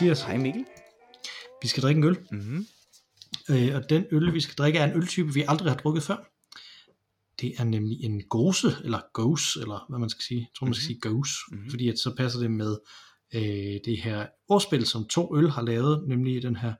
[0.00, 0.22] Mathias.
[0.22, 0.64] Hej Mikkel.
[1.62, 2.66] Vi skal drikke en øl, Mm-hmm.
[3.50, 6.16] øh, og den øl, vi skal drikke, er en øltype, vi aldrig har drukket før.
[7.40, 10.40] Det er nemlig en gose, eller gose, eller hvad man skal sige.
[10.40, 11.70] Jeg tror, man skal sige gose, Mhm.
[11.70, 12.76] fordi at så passer det med
[13.34, 13.42] øh,
[13.84, 16.74] det her ordspil, som to øl har lavet, nemlig den her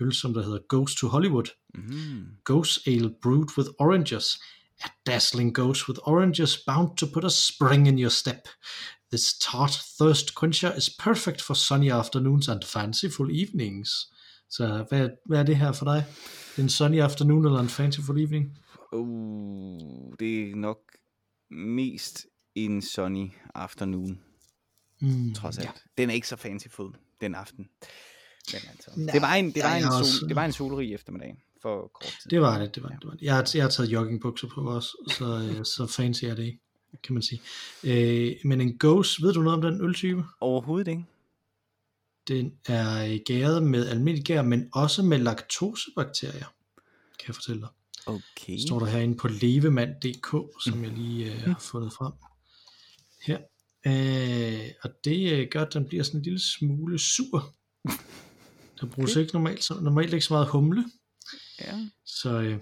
[0.00, 1.46] øl, som der hedder Ghost to Hollywood.
[1.74, 2.26] Mm.
[2.44, 4.38] Ghost Ale brewed with oranges.
[4.84, 8.48] A dazzling ghost with oranges bound to put a spring in your step.
[9.12, 13.90] This tart thirst quencher is perfect for sunny afternoons and fanciful evenings.
[14.50, 16.04] Så hvad, hvad er det her for dig?
[16.58, 18.58] En sunny afternoon eller en fanciful evening?
[18.92, 20.78] Uh, det er nok
[21.50, 24.20] mest en sunny afternoon,
[25.02, 25.66] Mm, trods alt.
[25.66, 25.70] Ja.
[25.98, 27.64] Den er ikke så fancyfuld den aften.
[28.52, 30.52] Men altså, Nej, det var en, det var jeg en, sol, også- det var en
[30.52, 32.30] solrig eftermiddag for kort tid.
[32.30, 32.98] Det var det, det var det.
[33.04, 33.22] var det.
[33.22, 35.24] Jeg, har, jeg har taget joggingbukser på også, så,
[35.58, 36.60] øh, så fancy er det ikke,
[37.02, 37.40] kan man sige.
[37.84, 40.24] Øh, men en ghost, ved du noget om den øltype?
[40.40, 41.04] Overhovedet ikke.
[42.28, 46.54] Den er gæret med almindelig gær, men også med laktosebakterier,
[47.18, 47.68] kan jeg fortælle dig.
[48.06, 48.58] Okay.
[48.58, 52.12] står der herinde på levemand.dk, som jeg lige øh, har fundet frem
[53.22, 53.38] her.
[53.86, 57.54] Øh, og det øh, gør, at den bliver sådan en lille smule sur.
[58.80, 59.20] Der bruges Okay.
[59.20, 60.84] ikke normalt, så, normalt ikke så meget humle,
[61.60, 61.88] Ja.
[62.04, 62.58] så øh,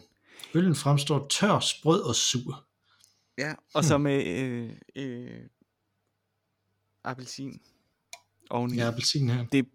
[0.54, 2.67] øllen fremstår tør, sprød og sur.
[3.38, 3.54] Ja.
[3.74, 5.40] Og så med øh, øh,
[7.04, 7.60] appelsin
[8.50, 8.76] oveni.
[8.76, 9.44] Ja, appelsin her.
[9.52, 9.66] Det,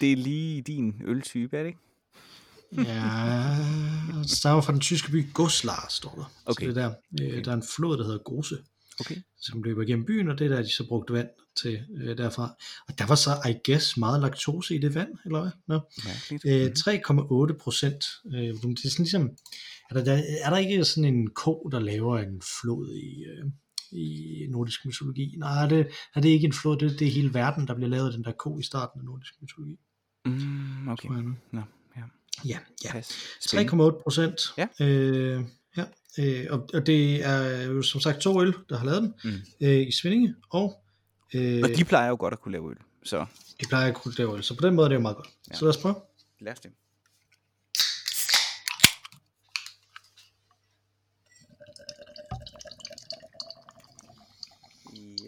[0.00, 1.80] det er lige din øltype, er det ikke?
[2.72, 3.56] Ja,
[4.22, 6.32] det stammer fra den tyske by Goslar, står der.
[6.46, 6.66] Okay.
[6.66, 6.94] Så det er der,
[7.36, 8.58] øh, der er en flod, der hedder Gose.
[9.00, 9.16] Okay.
[9.40, 12.54] som løber igennem byen, og det er der, de så brugte vand til øh, derfra.
[12.88, 15.80] Og der var så, I guess, meget laktose i det vand, eller hvad?
[16.04, 16.44] Mærkeligt.
[16.46, 16.94] Øh,
[17.52, 18.04] 3,8 procent.
[18.34, 19.30] Øh, det er sådan ligesom,
[19.90, 23.44] er der, der, er der ikke sådan en ko, der laver en flod i, øh,
[24.00, 25.34] i nordisk mytologi?
[25.38, 28.06] Nej, det, er det ikke en flod, det, det er hele verden, der bliver lavet
[28.06, 29.78] af den der ko i starten af nordisk mytologi.
[30.26, 31.08] Mm, okay.
[31.52, 31.60] Nå,
[31.96, 32.02] ja.
[32.44, 32.92] Ja, ja.
[32.92, 33.12] Pas.
[33.40, 33.84] Spændende.
[33.86, 34.40] 3,8 procent.
[34.58, 34.66] Ja.
[34.80, 35.44] Øh,
[35.76, 35.84] ja.
[36.18, 39.66] Øh, og, og det er jo som sagt to øl, der har lavet den Mm.
[39.66, 40.84] øh, i Svindinge, og
[41.34, 43.26] øh, Og de plejer jo godt at kunne lave øl, så
[43.60, 45.28] De plejer at kunne lave øl, så på den måde er det jo meget godt.
[45.50, 45.54] Ja.
[45.56, 45.94] Så lad os prøve.
[46.40, 46.70] lad os det.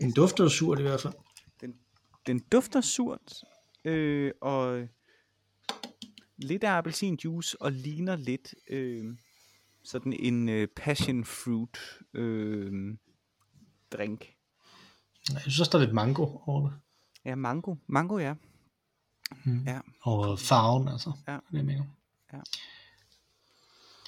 [0.01, 1.15] Den dufter surt i hvert fald.
[1.61, 1.75] Den,
[2.27, 3.45] den dufter surt,
[3.85, 4.89] øh, og
[6.37, 9.17] lidt af appelsinjuice, og ligner lidt øh,
[9.85, 11.79] sådan en øh, passion fruit
[12.15, 12.97] øh,
[13.93, 14.35] drink.
[15.33, 16.79] Jeg synes også, der er lidt mango over det.
[17.25, 17.75] Ja, mango.
[17.87, 18.35] Mango, ja.
[19.45, 19.65] Mm.
[19.67, 19.81] Ja.
[20.03, 21.13] Og farven, altså.
[21.29, 21.39] Ja.
[21.51, 21.85] Det, er mener.
[22.33, 22.39] Ja.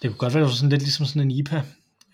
[0.02, 1.66] det kunne godt være sådan lidt ligesom sådan en IPA.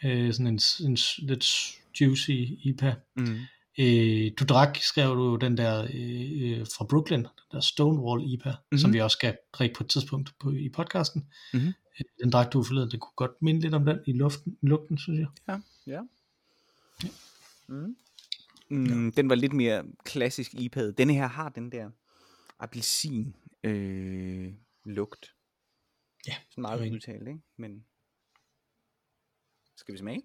[0.04, 2.30] Øh, sådan en, en, lidt juicy
[2.62, 2.94] IPA.
[3.16, 3.38] Mm.
[3.78, 8.48] Øh, du drak, skrev du den der øh, øh, fra Brooklyn, den der Stonewall IPA,
[8.48, 8.66] mm-hmm.
[8.72, 8.78] Mhm.
[8.78, 11.26] som vi også skal drikke på et tidspunkt på, i podcasten.
[11.52, 11.66] Mhm.
[11.66, 14.98] Øh, den drak du forleden, det kunne godt minde lidt om den i luften, lugten,
[14.98, 15.28] synes jeg.
[15.48, 15.60] Ja.
[15.86, 16.00] ja.
[17.68, 17.96] Mm.
[18.68, 20.90] Mm, den var lidt mere klassisk IPA'et.
[20.98, 21.90] Denne her har den der
[22.58, 24.52] appelsin øh,
[24.84, 25.34] lugt.
[26.26, 27.40] Ja, Sådan meget er udtalt, ikke?
[27.56, 27.84] Men
[29.76, 30.22] skal vi smage?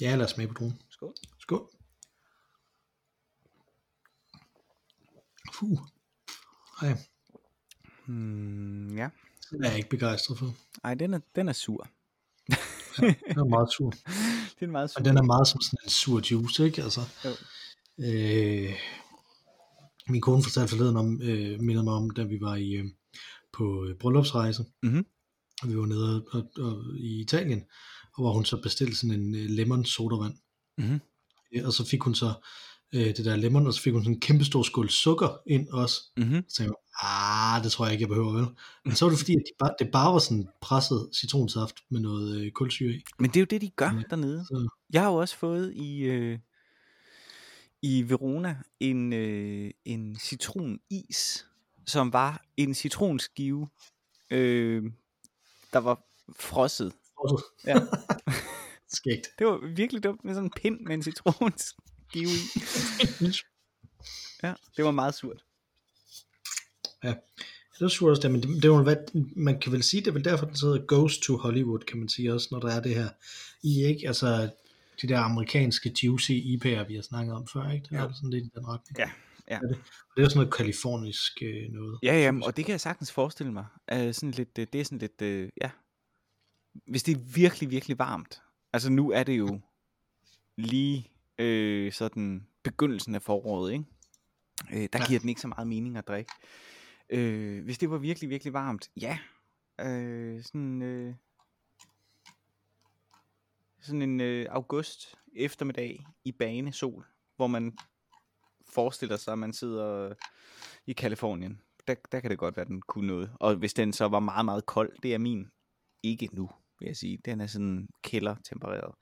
[0.00, 0.82] Ja, lad os smage på druen.
[0.90, 1.14] Skål.
[1.38, 1.70] Skål.
[5.58, 5.78] Fuh.
[6.82, 6.96] Ej,
[8.06, 9.08] Mm, ja.
[9.50, 10.54] den er jeg ikke begejstret for.
[10.84, 11.88] Ej, den er, den er sur.
[12.96, 13.90] Den er meget sur.
[14.60, 14.98] Den er meget sur.
[14.98, 16.82] Og den er meget som sådan en sur juice, ikke?
[16.82, 17.30] Altså, Jo.
[18.04, 18.74] øh,
[20.08, 22.84] min kone fortalte forleden om, øh, mindede mig om, da vi var i, øh,
[23.52, 24.64] på øh, bryllupsrejse.
[24.82, 25.06] Mhm.
[25.62, 27.64] Og vi var nede og, og, i Italien,
[28.14, 30.34] og hvor hun så bestilte sådan en øh, lemon sodavand.
[30.78, 31.00] Mhm.
[31.54, 32.32] Øh, Og så fik hun så
[32.94, 35.68] øh, det der lemon, og så fik hun sådan en kæmpe stor skål sukker ind
[35.68, 36.02] også.
[36.16, 36.44] Mm-hmm.
[36.48, 37.08] Så tænkte jeg,
[37.56, 38.46] ah, det tror jeg ikke, jeg behøver vel.
[38.84, 42.00] Men så var det fordi, at de bare, det bare var sådan presset citronsaft med
[42.00, 43.02] noget øh, kulsyre i.
[43.18, 44.02] Men det er jo det, de gør Ja.
[44.10, 44.44] dernede.
[44.44, 46.38] Så, Jeg har jo også fået i, øh,
[47.82, 51.46] i Verona en, øh, en citronis,
[51.86, 53.68] som var en citronskive,
[54.30, 54.82] øh,
[55.72, 56.00] der var
[56.38, 56.92] frosset.
[57.18, 57.74] også Ja.
[58.96, 59.28] skægt.
[59.38, 61.02] Det var virkelig dumt med sådan en pind med en
[62.12, 62.30] citronskive
[63.20, 63.32] i.
[64.42, 65.44] Ja, det var meget surt.
[67.74, 68.96] Det var surt også der, men det, det var, hvad,
[69.36, 72.08] man kan vel sige, det er vel derfor, den sidder Goes to Hollywood, kan man
[72.08, 73.08] sige også, når der er det her.
[73.62, 74.50] I ikke, altså
[75.02, 77.86] de der amerikanske juicy IPA'er, vi har snakket om før, ikke?
[77.90, 78.12] Det er Jo.
[78.14, 78.98] sådan lidt i den retning.
[78.98, 79.10] Ja,
[79.50, 79.58] ja.
[79.58, 81.98] Det, og det er jo sådan noget kalifornisk øh, noget.
[82.02, 83.64] Ja, ja, og det kan jeg sagtens forestille mig.
[83.92, 85.70] Uh, sådan lidt, øh, det er sådan lidt, uh, ja.
[86.86, 88.42] Hvis det er virkelig, virkelig varmt.
[88.72, 89.60] Altså nu er det jo
[90.56, 93.84] lige øh, sådan begyndelsen af foråret, ikke?
[94.72, 95.06] Øh, der Ja.
[95.06, 96.32] giver den ikke så meget mening at drikke.
[97.10, 99.18] Øh, hvis det var virkelig, virkelig varmt, ja.
[99.80, 101.14] Øh, sådan, øh,
[103.80, 107.78] sådan en øh, august eftermiddag i bane sol, hvor man
[108.68, 110.14] forestiller sig, at man sidder
[110.86, 111.60] i Kalifornien.
[111.86, 113.32] Der, der kan det godt være, at den kunne noget.
[113.40, 115.50] Og hvis den så var meget, meget kold, det er min
[116.02, 116.50] ikke nu,
[116.80, 117.18] vil jeg sige.
[117.24, 118.94] Den er sådan kældertempereret.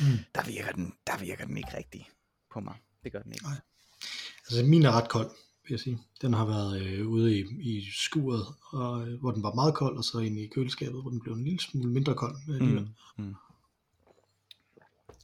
[0.00, 0.06] Mm.
[0.34, 2.08] Der, virker den, der virker den ikke rigtig
[2.52, 2.74] på mig.
[3.04, 3.44] Det gør den ikke.
[3.44, 3.60] Nej.
[4.50, 5.30] Altså min er ret kold,
[5.64, 5.98] vil jeg sige.
[6.22, 9.96] Den har været øh, ude i, i skuret, og, øh, hvor den var meget kold,
[9.96, 12.36] og så inde i køleskabet, hvor den blev en lille smule mindre kold.
[12.46, 12.88] Men alligevel,
[13.18, 13.24] Mm.
[13.24, 13.34] Mm.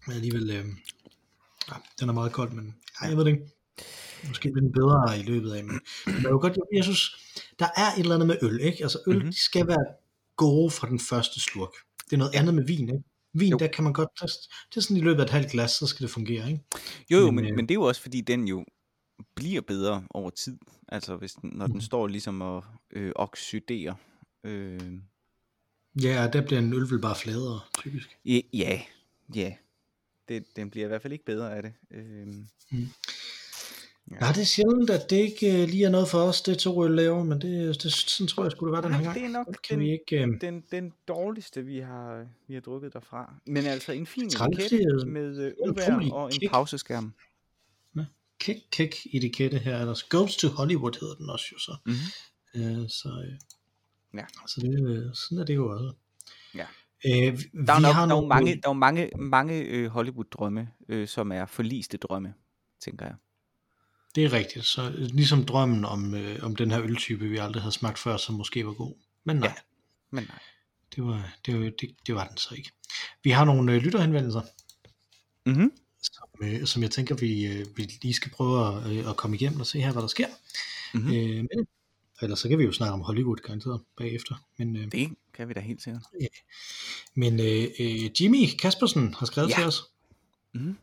[0.07, 0.65] men alligevel øh,
[1.71, 3.51] ja, den er meget kold, men ja, jeg ved det ikke.
[4.29, 7.17] Måske bliver den bedre i løbet af, men, men jeg, godt, jeg synes,
[7.59, 8.83] der er et eller andet med øl, ikke?
[8.83, 9.17] Altså øl, Mhm.
[9.19, 9.31] mm-hmm.
[9.33, 9.85] de skal være
[10.37, 11.73] gode fra den første slurk.
[12.05, 13.03] Det er noget andet med vin, ikke?
[13.35, 13.57] Vin, Jo.
[13.59, 14.09] der kan man godt,
[14.71, 16.65] det er sådan i løbet af et halvt glas, så skal det fungere, ikke?
[17.11, 18.65] Jo, jo, men, Men, øh, men det er jo også fordi, den jo
[19.35, 20.59] bliver bedre over tid.
[20.89, 21.81] Altså, hvis den, når den Mhm.
[21.81, 23.95] står ligesom og øh, oxiderer.
[24.45, 24.81] Øh,
[26.03, 28.17] Ja, der bliver en øl vel bare fladere, typisk.
[28.25, 28.83] ja, ja,
[29.35, 29.55] ja.
[30.29, 31.73] Det, den bliver i hvert fald ikke bedre af det.
[31.91, 32.27] Øh,
[34.21, 36.85] Ja, det er sjældent, at det ikke øh, lige er noget for os, det to
[36.85, 39.17] øl laver, men det, det, sådan tror jeg skulle det være den her nej, gang.
[39.17, 40.23] det er nok Det kan den, vi ikke...
[40.23, 43.35] Øh, den, den dårligste, vi har, vi har drukket derfra.
[43.47, 46.53] Men altså en fin etikette med øh, ølvær og en kick.
[46.53, 47.15] pauseskærm.
[48.41, 51.77] kick, kick etikette her, ellers Goes to Hollywood hedder den også jo så.
[51.87, 52.83] Mm-hmm.
[52.83, 53.39] Øh, så øh,
[54.15, 54.25] Ja.
[54.47, 55.93] så det, øh, sådan er det jo også.
[56.55, 56.67] Ja.
[57.07, 59.87] Øh, vi, Der er, nok, har der er nogle, mange, der er mange, mange øh,
[59.91, 62.35] Hollywood-drømme, øh, som er forliste drømme,
[62.85, 63.15] tænker jeg.
[64.15, 67.63] Det er rigtigt, så øh, ligesom drømmen om, øh, om den her øltype, vi aldrig
[67.63, 68.95] havde smagt før, som måske var god.
[69.25, 69.55] Men nej, Ja.
[70.11, 70.39] Men nej.
[70.97, 72.71] det, var, det, var, det, det var den så ikke.
[73.25, 74.43] Vi har nogle øh, lytterhenvendelser,
[75.47, 75.73] Mm-hmm.
[76.03, 79.37] som, øh, som jeg tænker, vi, øh, vi lige skal prøve at, øh, at komme
[79.37, 80.27] igennem og se her, hvad der sker.
[80.95, 81.03] Mhm.
[81.05, 81.17] Mm-hmm.
[81.17, 81.67] Øh, men,
[82.23, 84.35] ellers så kan vi jo snakke om Hollywood garanteret bagefter.
[84.59, 86.03] Men, øh, Det kan vi da helt sikkert.
[87.15, 89.55] men øh, øh, Jimmy Kaspersen har skrevet Ja.
[89.55, 89.61] ja.
[89.61, 89.83] til os,
[90.55, 90.77] Mm-hmm.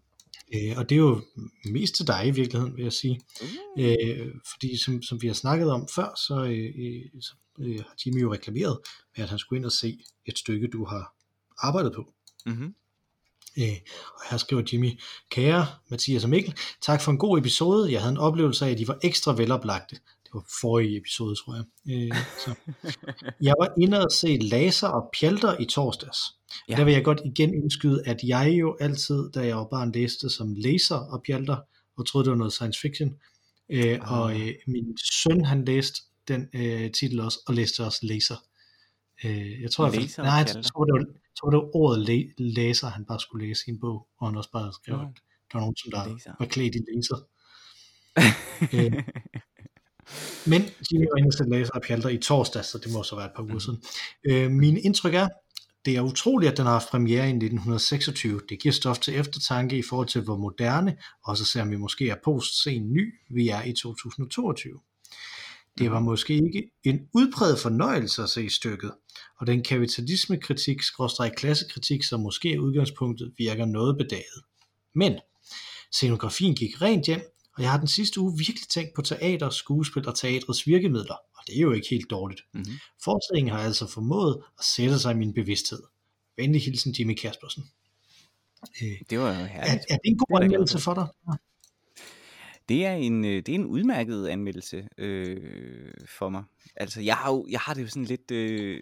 [0.55, 1.21] Øh, og det er jo
[1.65, 3.21] mest til dig i virkeligheden, vil jeg sige.
[3.41, 3.83] Uh.
[3.83, 7.95] Øh, fordi som, som vi har snakket om før, så, øh, øh, så øh, har
[8.05, 8.79] Jimmy jo reklameret
[9.17, 11.15] med, at han skulle ind og se et stykke, du har
[11.57, 12.13] arbejdet på.
[12.45, 12.73] Mm-hmm.
[13.57, 13.77] Øh,
[14.15, 14.99] og her skriver Jimmy,
[15.31, 17.91] kære Mathias og Mikkel, tak for en god episode.
[17.91, 19.95] Jeg havde en oplevelse af, at I var ekstra veloplagte.
[20.29, 21.65] Det var forrige episode, tror jeg.
[21.93, 22.55] Øh, så.
[23.41, 26.17] Jeg var inde og se laser og pjalter i torsdags.
[26.69, 26.75] Ja.
[26.75, 30.29] Der vil jeg godt igen indskyde, at jeg jo altid, da jeg var barn, læste
[30.29, 31.57] som laser og pjalter,
[31.97, 33.09] og troede, det var noget science fiction.
[33.69, 34.19] Øh, Ah.
[34.19, 38.35] Og øh, min søn, han læste den øh, titel også, og læste også laser.
[39.25, 42.05] Øh, jeg tror, jeg, Laser nej, jeg tror, det var, jeg tror, det var ordet
[42.07, 45.01] læ- læser, han bare skulle læse i en bog, og han også bare skrev, Nå.
[45.01, 45.07] at
[45.51, 46.33] der var nogen, som der Laser.
[46.39, 47.19] var klædt i laser.
[48.75, 49.03] øh,
[50.45, 53.15] men Jimmy var inde og se laser og pjalter i torsdag, så det må så
[53.15, 53.59] være et par uger Mhm.
[53.59, 53.83] siden.
[54.23, 55.27] Øh, min indtryk er,
[55.85, 58.41] det er utroligt, at den har haft premiere i 1926.
[58.49, 62.09] Det giver stof til eftertanke i forhold til, hvor moderne, og så selvom vi måske
[62.09, 64.79] er post-sen ny, vi er i 2022.
[65.77, 68.91] Det var måske ikke en udpræget fornøjelse at se stykket,
[69.39, 74.43] og den kapitalismekritik, skråstreg klassekritik, som måske er udgangspunktet, virker noget bedaget.
[74.95, 75.19] Men
[75.91, 77.21] scenografien gik rent hjem,
[77.59, 81.43] og jeg har den sidste uge virkelig tænkt på teater, skuespil og teatrets virkemidler, og
[81.47, 82.41] det er jo ikke helt dårligt.
[82.53, 82.65] Mhm.
[83.03, 85.83] Forestillingen har altså formået at sætte sig i min bevidsthed.
[86.37, 87.63] Venlig hilsen Jimmy Kaspersen.
[88.81, 89.85] Øh, Det var jo er, herligt.
[89.89, 90.93] er det en god anmeldelse for.
[90.93, 91.07] dig?
[92.69, 96.43] Det er en, øh, det er en udmærket anmeldelse øh, for mig.
[96.75, 98.31] Altså, jeg har, jo, jeg har det jo sådan lidt...
[98.31, 98.81] Øh,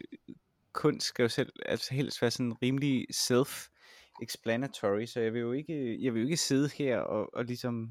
[0.74, 6.04] kunst skal jo selv altså helst være sådan rimelig self-explanatory, så jeg vil jo ikke,
[6.04, 7.90] jeg vil jo ikke sidde her og, og ligesom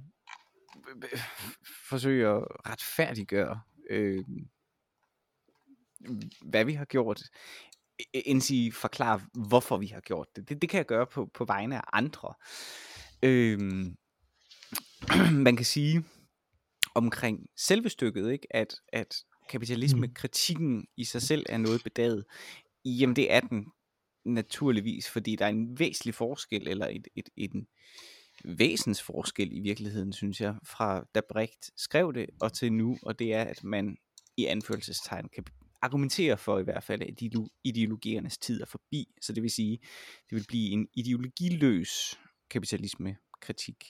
[1.89, 4.25] forsøge at retfærdiggøre, øh,
[6.43, 7.23] hvad vi har gjort,
[8.03, 10.49] e- end sige forklare, hvorfor vi har gjort det.
[10.49, 12.35] Det, det kan jeg gøre på, på vegne af andre.
[13.23, 13.59] Øh,
[15.47, 16.05] man kan sige
[16.95, 19.17] omkring selve stykket, ikke, at, at
[19.49, 22.25] kapitalismekritikken i sig selv er noget bedaget.
[22.85, 23.67] Jamen det er den
[24.25, 27.67] naturligvis, fordi der er en væsentlig forskel, eller et, et, et, en
[28.47, 33.35] væsensforskel i virkeligheden, synes jeg, fra da Brecht skrev det og til nu, og det
[33.35, 33.97] er, at man
[34.37, 35.45] i anførselstegn kan
[35.83, 37.23] argumentere for i hvert fald, at
[37.65, 39.09] ideologiernes tid er forbi.
[39.23, 39.79] Så det vil sige,
[40.31, 43.85] det vil blive en ideologiløs kapitalismekritik.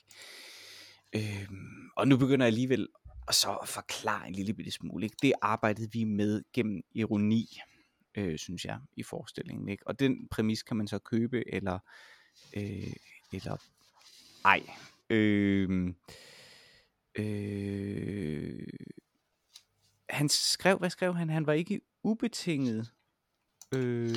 [1.15, 2.89] Øhm, og nu begynder jeg alligevel
[3.29, 5.07] at så at forklare en lille bitte smule.
[5.07, 5.17] Ikke?
[5.23, 7.59] Det arbejdede vi med gennem ironi,
[8.15, 9.69] øh, synes jeg, i forestillingen.
[9.69, 9.87] Ikke?
[9.87, 11.79] Og den præmis kan man så købe, eller,
[12.57, 12.93] øh,
[13.33, 13.57] eller
[14.47, 14.63] ej.
[15.11, 15.95] Øh,
[17.19, 18.63] øh,
[20.09, 21.31] han skrev, hvad skrev han?
[21.31, 22.91] Han var ikke ubetinget.
[23.75, 24.09] Øh,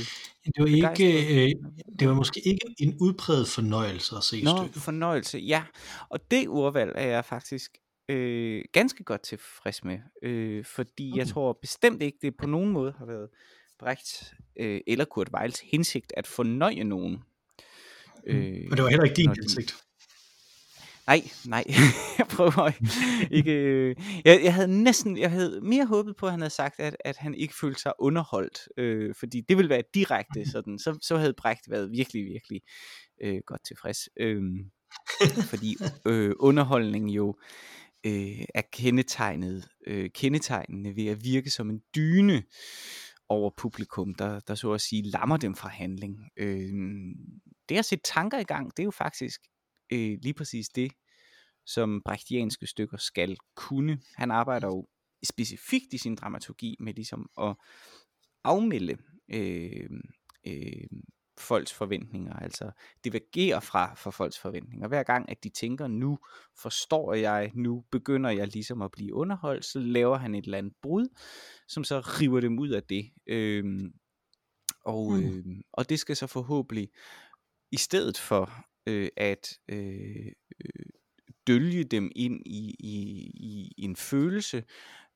[0.45, 1.51] Det var ikke, øh,
[1.99, 4.81] det var måske ikke en udpræget fornøjelse at se Nå, stykket.
[4.81, 5.63] fornøjelse, ja.
[6.09, 7.77] Og det urvalg er jeg faktisk
[8.09, 11.31] øh, ganske godt tilfreds med, øh, fordi jeg Okay.
[11.31, 13.29] tror bestemt ikke, det på nogen måde har været
[13.79, 17.17] Brecht øh, eller Kurt Weils hensigt at fornøje nogen.
[18.25, 19.75] Øh, Og det var heller ikke din hensigt.
[21.09, 21.63] Nej, nej,
[22.17, 22.71] jeg prøver
[23.31, 23.51] ikke.
[23.51, 26.95] Øh, jeg, jeg havde næsten, jeg havde mere håbet på, at han havde sagt, at,
[27.05, 31.17] at han ikke følte sig underholdt, øh, fordi det ville være direkte sådan, så, så
[31.17, 32.61] havde Brecht været virkelig, virkelig
[33.23, 33.97] øh, godt tilfreds.
[34.19, 34.41] Øh,
[35.51, 37.35] fordi øh, underholdning jo
[38.05, 42.43] øh, er kendetegnet, øh, kendetegnende ved at virke som en dyne
[43.29, 46.17] over publikum, der, der så at sige lammer dem fra handling.
[46.37, 46.73] Øh,
[47.69, 49.41] det at sætte tanker i gang, det er jo faktisk
[49.91, 50.91] øh, lige præcis det,
[51.65, 53.99] som brechtianske stykker skal kunne.
[54.15, 54.87] Han arbejder jo
[55.23, 57.55] specifikt i sin dramaturgi med ligesom at
[58.43, 58.97] afmelde
[59.33, 59.89] øh,
[60.47, 60.87] øh,
[61.39, 62.71] folks forventninger, altså
[63.03, 64.87] divergere fra for folks forventninger.
[64.87, 66.19] Hver gang, at de tænker, nu
[66.61, 70.73] forstår jeg, nu begynder jeg ligesom at blive underholdt, så laver han et eller andet
[70.81, 71.07] brud,
[71.67, 73.11] som så river dem ud af det.
[73.27, 73.91] Øh,
[74.85, 75.23] og, Mm.
[75.25, 76.89] øh, og det skal så forhåbentlig,
[77.71, 80.31] i stedet for øh, at øh,
[80.65, 80.85] øh
[81.47, 82.93] dølge dem ind i, i,
[83.77, 84.63] i en følelse,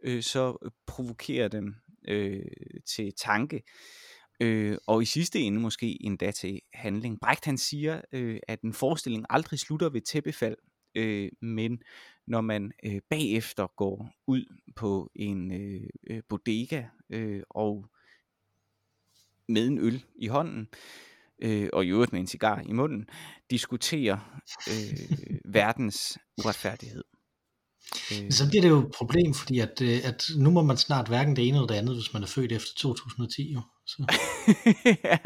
[0.03, 1.75] øh, så provokere dem
[2.07, 2.45] øh,
[2.85, 3.63] til tanke.
[4.39, 7.19] Øh, og i sidste ende måske endda til handling.
[7.19, 10.57] Brecht han siger, øh, at en forestilling aldrig slutter ved tæppefald,
[10.95, 11.81] øh, men
[12.27, 17.85] når man øh, bagefter går ud på en øh, øh bodega øh, og
[19.47, 21.12] med en øl i hånden, øh,
[21.73, 23.05] og i øvrigt med en cigar i munden,
[23.49, 27.03] diskuterer øh, verdens uretfærdighed.
[28.11, 31.07] Øh, Så bliver det jo et problem, fordi at, øh, at nu må man snart
[31.07, 33.53] hverken det ene eller det andet, hvis man er født efter 2010.
[33.53, 33.61] Jo.
[33.85, 34.03] Så,
[35.03, 35.17] ja,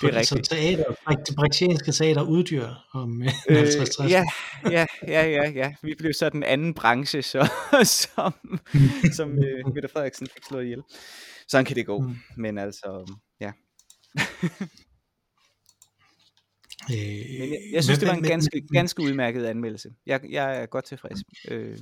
[0.00, 0.50] det er så rigtigt.
[0.50, 0.84] teater,
[1.26, 4.04] det brechtianske teater uddyr om øh, 50-60.
[4.04, 4.24] Øh, ja,
[4.70, 5.74] ja, ja, ja, ja.
[5.82, 7.50] Vi blev så den anden branche, så,
[8.14, 8.32] som,
[9.12, 10.82] som øh, Mette Frederiksen fik slået ihjel.
[11.48, 12.00] Sådan kan det gå.
[12.00, 12.16] Mm.
[12.36, 13.52] Men altså, ja.
[16.90, 16.96] Øh,
[17.40, 19.88] Men jeg, jeg synes, men- det var en men- ganske, men- ganske udmærket anmeldelse.
[20.06, 21.78] Jeg, jeg er godt tilfreds øh,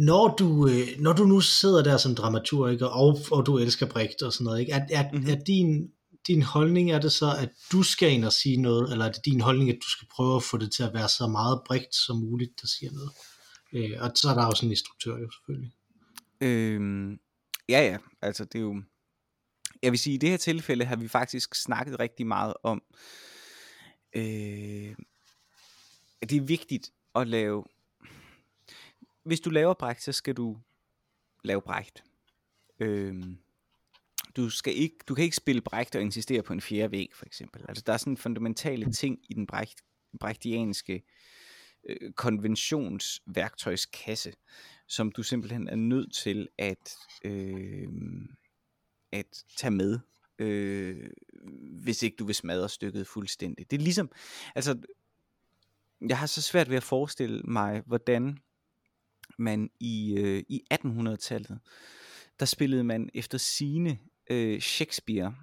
[0.00, 4.22] Når du, øh, når du nu sidder der som dramaturgiker, og, og du elsker Brecht
[4.22, 4.72] og sådan noget, ikke?
[4.72, 5.16] Er, er, Mhm.
[5.16, 5.30] mm-hmm.
[5.32, 5.88] er din,
[6.26, 9.24] din holdning, er det så, at du skal ind og sige noget, eller er det
[9.24, 11.94] din holdning, at du skal prøve at få det til at være så meget Brecht
[12.06, 13.10] som muligt, der siger noget?
[13.74, 15.72] Øh, og så er der også en instruktør jo selvfølgelig.
[16.40, 17.12] Øhm,
[17.68, 18.82] ja, ja, altså det er jo...
[19.82, 22.98] Jeg vil sige, i det her tilfælde har vi faktisk snakket rigtig meget om, øh,
[24.14, 24.94] øh,
[26.20, 27.64] det er vigtigt at lave...
[29.22, 30.58] Hvis du laver Brecht, så skal du
[31.44, 32.04] lave Brecht.
[32.80, 33.24] Øh,
[34.36, 37.26] du, skal ikke, du kan ikke spille Brecht og insistere på en fjerde væg, for
[37.26, 37.64] eksempel.
[37.68, 39.84] Altså, der er sådan fundamentale ting i den Brecht,
[40.20, 41.02] brechtianske
[41.88, 44.32] øh, konventionsværktøjskasse,
[44.86, 47.88] som du simpelthen er nødt til at, øh,
[49.12, 49.98] at tage med,
[50.38, 51.10] øh,
[51.82, 53.70] hvis ikke du vil smadre stykket fuldstændigt.
[53.70, 54.10] Det er ligesom,
[54.54, 54.78] altså,
[56.08, 58.38] jeg har så svært ved at forestille mig, hvordan
[59.38, 61.58] man i, øh, i 1800-tallet,
[62.40, 63.98] der spillede man efter sine
[64.30, 65.34] øh, Shakespeare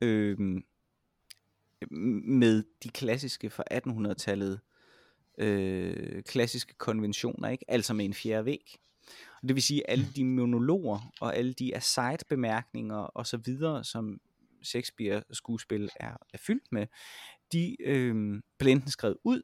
[0.00, 0.38] øh,
[1.90, 4.60] med de klassiske fra 1800-tallet
[5.38, 7.64] øh, klassiske konventioner, ikke?
[7.68, 8.78] altså med en fjerde væg.
[9.42, 13.84] Og det vil sige, at alle de monologer og alle de aside-bemærkninger og så videre,
[13.84, 14.20] som
[14.62, 16.86] Shakespeare skuespil er, er fyldt med,
[17.52, 19.42] de øh, blev enten skrevet ud,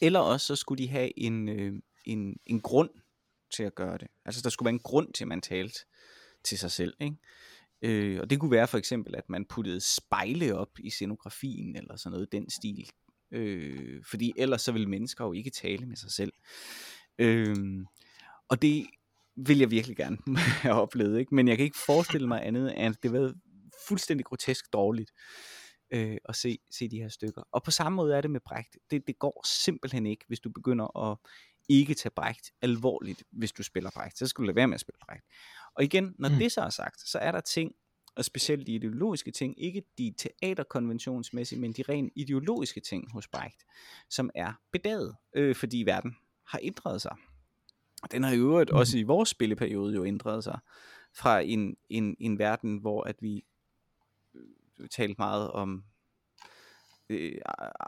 [0.00, 1.72] eller også så skulle de have en, øh,
[2.04, 2.90] en, en grund
[3.56, 4.08] til at gøre det.
[4.24, 5.78] Altså der skulle være en grund til, at man talte
[6.44, 6.94] til sig selv.
[7.00, 7.16] Ikke?
[7.82, 11.96] Øh, og det kunne være for eksempel, at man puttede spejle op i scenografien, eller
[11.96, 12.90] sådan noget den stil.
[13.30, 16.32] Øh, fordi ellers så ville mennesker jo ikke tale med sig selv.
[17.18, 17.56] Øh,
[18.48, 18.86] og det
[19.36, 20.18] vil jeg virkelig gerne
[20.62, 21.34] have oplevet, ikke?
[21.34, 23.34] men jeg kan ikke forestille mig andet, end at det har
[23.88, 25.10] fuldstændig grotesk dårligt
[25.90, 27.42] øh, at se, se de her stykker.
[27.52, 28.76] Og på samme måde er det med Brecht.
[28.90, 31.18] Det, det går simpelthen ikke, hvis du begynder at
[31.68, 34.18] ikke tage Brecht alvorligt, hvis du spiller Brecht.
[34.18, 35.24] Så skal du lade være med at spille Brecht.
[35.74, 36.34] Og igen, når Mm.
[36.34, 36.38] mm.
[36.38, 37.72] det så er sagt, så er der ting,
[38.16, 43.64] og specielt de ideologiske ting, ikke de teaterkonventionsmæssige, men de rent ideologiske ting hos Brecht,
[44.10, 47.16] som er bedaget, øh, fordi verden har ændret sig.
[48.12, 48.78] Den har i øvrigt Mhm.
[48.78, 50.58] også i vores spilleperiode jo ændret sig
[51.16, 53.44] fra en, en, en verden, hvor at vi
[54.88, 55.84] talte meget om
[57.10, 57.38] øh,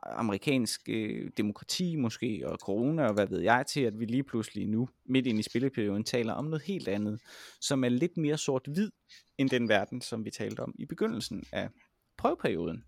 [0.03, 4.69] amerikansk øh, demokrati måske, og corona og hvad ved jeg, til at vi lige pludselig
[4.69, 7.21] nu, midt ind i spilleperioden, taler om noget helt andet,
[7.61, 8.91] som er lidt mere sort-hvid
[9.39, 11.69] end den verden, som vi talte om i begyndelsen af
[12.17, 12.85] prøveperioden.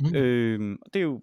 [0.00, 0.14] Mm.
[0.14, 1.22] Øh, det er jo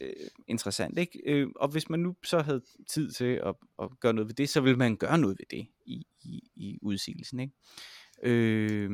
[0.00, 0.12] øh,
[0.48, 1.20] interessant, ikke?
[1.26, 4.48] Øh, og hvis man nu så havde tid til at, at gøre noget ved det,
[4.48, 7.52] så vil man gøre noget ved det i, i, i udsigelsen, ikke?
[8.22, 8.90] Øh,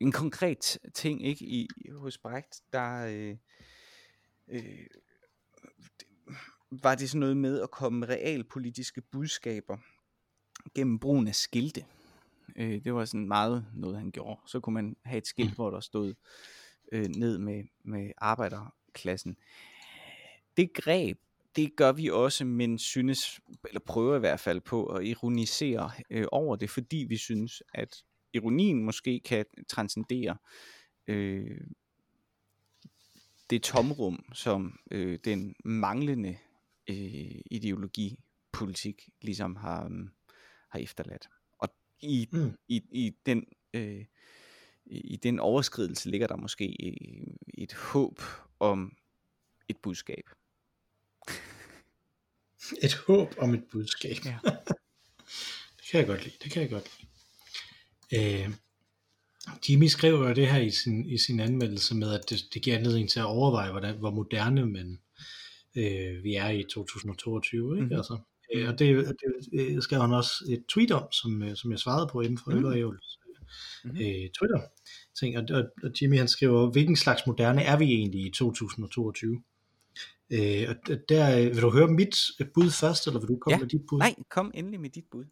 [0.00, 3.36] en konkret ting ikke i hos Brecht, der øh,
[4.48, 4.86] øh,
[6.70, 9.78] var det sådan noget med at komme realpolitiske budskaber
[10.74, 11.84] gennem brugen af skilte.
[12.56, 14.40] Øh, det var sådan meget noget, han gjorde.
[14.46, 16.14] Så kunne man have et skilt, hvor der stod
[16.92, 19.36] øh, ned med, med arbejderklassen.
[20.56, 21.18] Det greb,
[21.56, 26.26] det gør vi også, men synes, eller prøver i hvert fald på at ironisere øh,
[26.32, 30.36] over det, fordi vi synes, at ironien måske kan transcendere
[31.06, 31.60] øh,
[33.50, 36.38] det tomrum, som øh, den manglende
[36.90, 40.10] øh, ideologipolitik ligesom har, um,
[40.68, 41.28] har efterladt.
[41.58, 41.68] Og
[42.00, 42.52] i, mm.
[42.68, 43.44] i, i den
[43.74, 44.04] øh,
[44.90, 46.76] i den overskridelse ligger der måske
[47.58, 48.20] et håb
[48.60, 48.96] om
[49.68, 50.24] et budskab.
[52.82, 54.16] Et håb om et budskab.
[54.24, 54.38] Ja.
[55.76, 56.36] det kan jeg godt lide.
[56.42, 57.09] Det kan jeg godt lide.
[58.14, 58.48] Øh,
[59.68, 63.10] Jimmy skriver det her i sin, i sin anmeldelse med, at det, det giver anledning
[63.10, 64.98] til at overveje, hvordan, hvor moderne men,
[65.76, 67.76] øh, vi er i 2022.
[67.76, 67.82] Ikke?
[67.82, 67.96] Mm-hmm.
[67.96, 68.18] Altså,
[68.54, 71.78] øh, og det, det øh, skrev han også et tweet om, som, øh, som jeg
[71.78, 72.68] svarede på inden for mm-hmm.
[73.84, 74.00] mm-hmm.
[74.00, 74.60] øh, Twitter.
[75.20, 79.42] Ting, og, og, og Jimmy han skriver, hvilken slags moderne er vi egentlig i 2022?
[80.32, 82.16] Øh, og der, vil du høre mit
[82.54, 83.58] bud først, eller vil du komme ja.
[83.58, 83.98] med dit bud?
[83.98, 85.24] Nej, kom endelig med dit bud.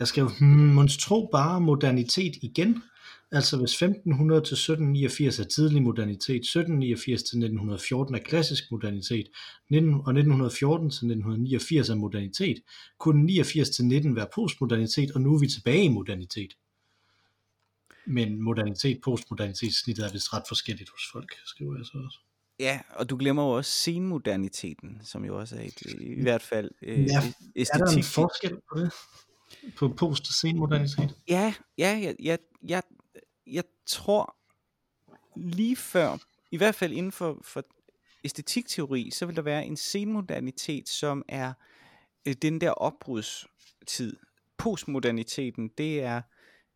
[0.00, 2.82] Jeg skrev, hmm, måske tro bare modernitet igen.
[3.32, 9.26] Altså hvis 1500 til 1789 er tidlig modernitet, 1789 til 1914 er klassisk modernitet,
[9.70, 12.58] og 1914 til 1989 er modernitet,
[12.98, 16.52] kunne 89 til 19 være postmodernitet, og nu er vi tilbage i modernitet.
[18.06, 22.18] Men modernitet, postmodernitet snittet er vist ret forskelligt hos folk, skriver jeg så også.
[22.58, 26.70] Ja, og du glemmer jo også senmoderniteten, som jo også er et, i hvert fald
[26.82, 27.22] øh, ja,
[27.56, 27.80] æstetik.
[27.80, 28.92] Er der en forskel på det?
[29.76, 31.14] På post-senmodernitet?
[31.28, 32.82] Ja, ja, jeg, jeg, jeg,
[33.46, 34.36] jeg tror
[35.36, 36.18] lige før,
[36.50, 37.64] i hvert fald inden for, for
[38.24, 41.52] æstetikteori, så vil der være en senmodernitet, som er
[42.26, 44.16] øh, den der opbrudstid.
[44.58, 46.22] Postmoderniteten, det er,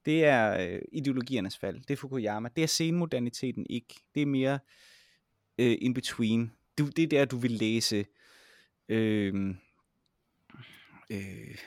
[0.05, 1.81] det er øh, ideologiernes fald.
[1.81, 2.49] Det er Fukuyama.
[2.57, 3.95] Det er senmoderniteten ikke.
[4.15, 4.59] Det er mere
[5.59, 6.53] øh, in between.
[6.79, 8.07] Du, det er der, du vil læse
[8.89, 9.57] øhm,
[11.11, 11.59] øh, øh,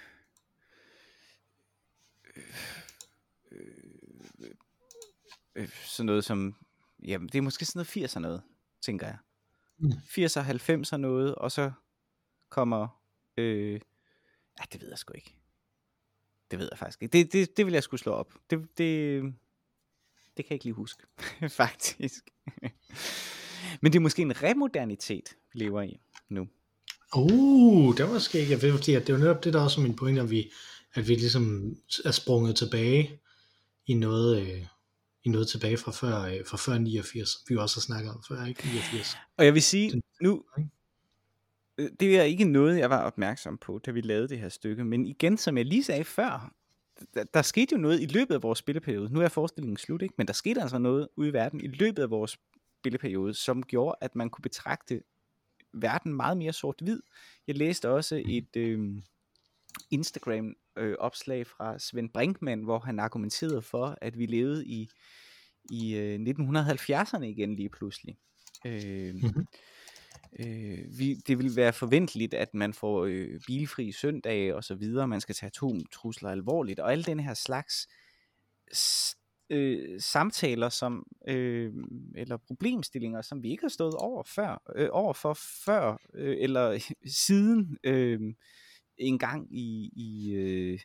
[3.52, 4.50] øh,
[5.56, 6.56] øh, sådan noget som,
[7.04, 8.41] jamen det er måske sådan noget 80'er noget,
[8.82, 9.17] tænker jeg.
[9.78, 9.91] Mm.
[9.91, 11.71] 80'er, 90'er noget, og så
[12.50, 13.02] kommer,
[13.38, 13.73] øh,
[14.60, 15.36] ja det ved jeg sgu ikke.
[16.52, 17.17] Det ved jeg faktisk ikke.
[17.17, 18.34] Det, det, det vil jeg skulle slå op.
[18.50, 19.23] Det, det,
[20.38, 21.04] det kan jeg ikke lige huske,
[21.62, 22.30] faktisk.
[23.82, 26.47] Men det er måske en remodernitet, vi lever i nu.
[27.15, 29.95] Uh, det var måske ikke, fordi det er jo netop det, der er også min
[29.95, 30.52] pointe, at vi,
[30.98, 33.22] at vi ligesom er sprunget tilbage
[33.86, 34.66] i noget, øh,
[35.24, 38.46] i noget tilbage fra før, øh, fra før 89, vi også har snakket om før,
[38.46, 39.18] ikke 89.
[39.38, 40.44] Og jeg vil sige, nu,
[41.78, 44.84] øh, det er ikke noget, jeg var opmærksom på, da vi lavede det her stykke,
[44.84, 46.54] men igen, som jeg lige sagde før,
[47.14, 49.14] der, der skete jo noget i løbet af vores spilleperiode.
[49.14, 50.16] Nu er forestillingen slut, ikke?
[50.18, 52.40] men der skete altså noget ude i verden i løbet af vores
[52.80, 55.02] spilleperiode, som gjorde, at man kunne betragte
[55.74, 57.02] verden meget mere sort-hvid.
[57.48, 59.02] Jeg læste også et øh,
[59.92, 64.90] Instagram øh, opslag fra Svend Brinkmann, hvor han argumenterede for, at vi levede i,
[65.72, 68.18] i øh, 1970'erne igen lige pludselig.
[68.66, 69.46] Øh, mm-hmm.
[70.40, 75.08] øh, vi, det vil være forventeligt, at man får øh, bilfri søndage og så videre,
[75.08, 77.88] man skal tage atomtrusler alvorligt, og alle den her slags
[79.50, 81.74] øh, samtaler som øh,
[82.16, 85.34] eller problemstillinger, som vi ikke har stået over før, øh, over for
[85.66, 86.80] før øh, eller
[87.26, 88.20] siden øh,
[88.98, 90.80] en gang i, i, øh,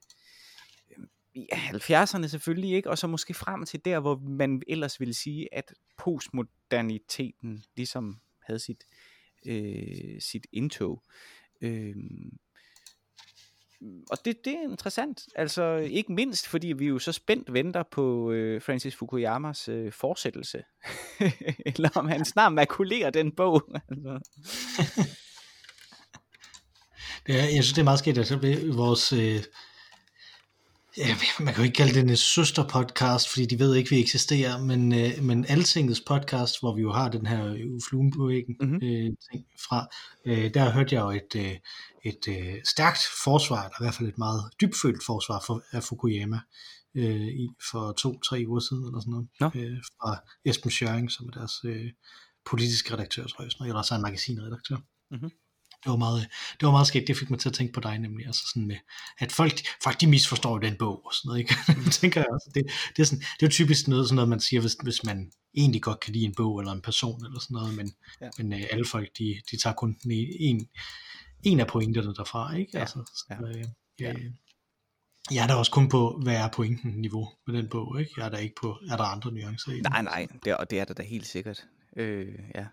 [1.35, 5.55] i 70'erne selvfølgelig ikke, og så måske frem til der, hvor man ellers ville sige,
[5.55, 8.85] at postmoderniteten ligesom havde sit,
[9.47, 11.03] øh, sit indtog.
[11.61, 11.97] Øh,
[14.11, 18.31] og det, det er interessant, altså ikke mindst, fordi vi jo så spændt venter på
[18.31, 20.63] øh, Francis Fukuyamas øh, fortsættelse,
[21.67, 23.63] eller om han snart makulerer den bog.
[23.89, 24.21] altså.
[27.27, 29.43] Det er, jeg synes, det er meget skidt, at vores, øh,
[30.97, 34.59] Ja, man kan jo ikke kalde det en søsterpodcast, fordi de ved ikke, vi eksisterer,
[34.65, 37.43] men, øh, men Altingets podcast, hvor vi jo har den her
[37.89, 38.75] fluen på væggen Mhm.
[38.75, 39.87] øh, ting fra,
[40.25, 41.57] øh, der hørte jeg jo et, øh,
[42.05, 46.41] et øh, stærkt forsvar, eller i hvert fald et meget dybfølt forsvar for, af Fukuyama
[46.95, 49.51] øh, i for to-tre uger siden, eller sådan noget, Nå.
[49.55, 51.91] øh, fra Esben Schøring, som er deres øh,
[52.51, 54.77] politiske redaktør, tror jeg, eller så er en magasinredaktør.
[55.11, 55.31] Mhm.
[55.85, 56.29] Det var meget,
[56.61, 58.67] det var meget skægt, det fik mig til at tænke på dig nemlig, altså sådan
[58.67, 58.77] med,
[59.19, 61.55] at folk, folk de misforstår den bog og sådan noget, ikke?
[62.01, 62.51] tænker jeg også.
[62.55, 62.65] Det,
[62.97, 65.83] det, er sådan, det er typisk noget, sådan noget, man siger, hvis, hvis man egentlig
[65.83, 68.29] godt kan lide en bog eller en person eller sådan noget, men, Ja.
[68.39, 70.69] men øh, alle folk, de, de tager kun den i- en,
[71.43, 72.71] en af pointerne derfra, ikke?
[72.75, 73.59] Ja, Altså, så, ja.
[73.59, 73.65] øh,
[74.01, 74.13] Ja.
[74.13, 74.25] øh,
[75.31, 78.13] jeg er da også kun på, hvad er pointen niveau med den bog, ikke?
[78.17, 79.83] Jeg er der ikke på, er der andre nuancer i den?
[79.83, 81.65] Nej, nej, det, og det er der da helt sikkert.
[81.97, 82.67] Øh, ja.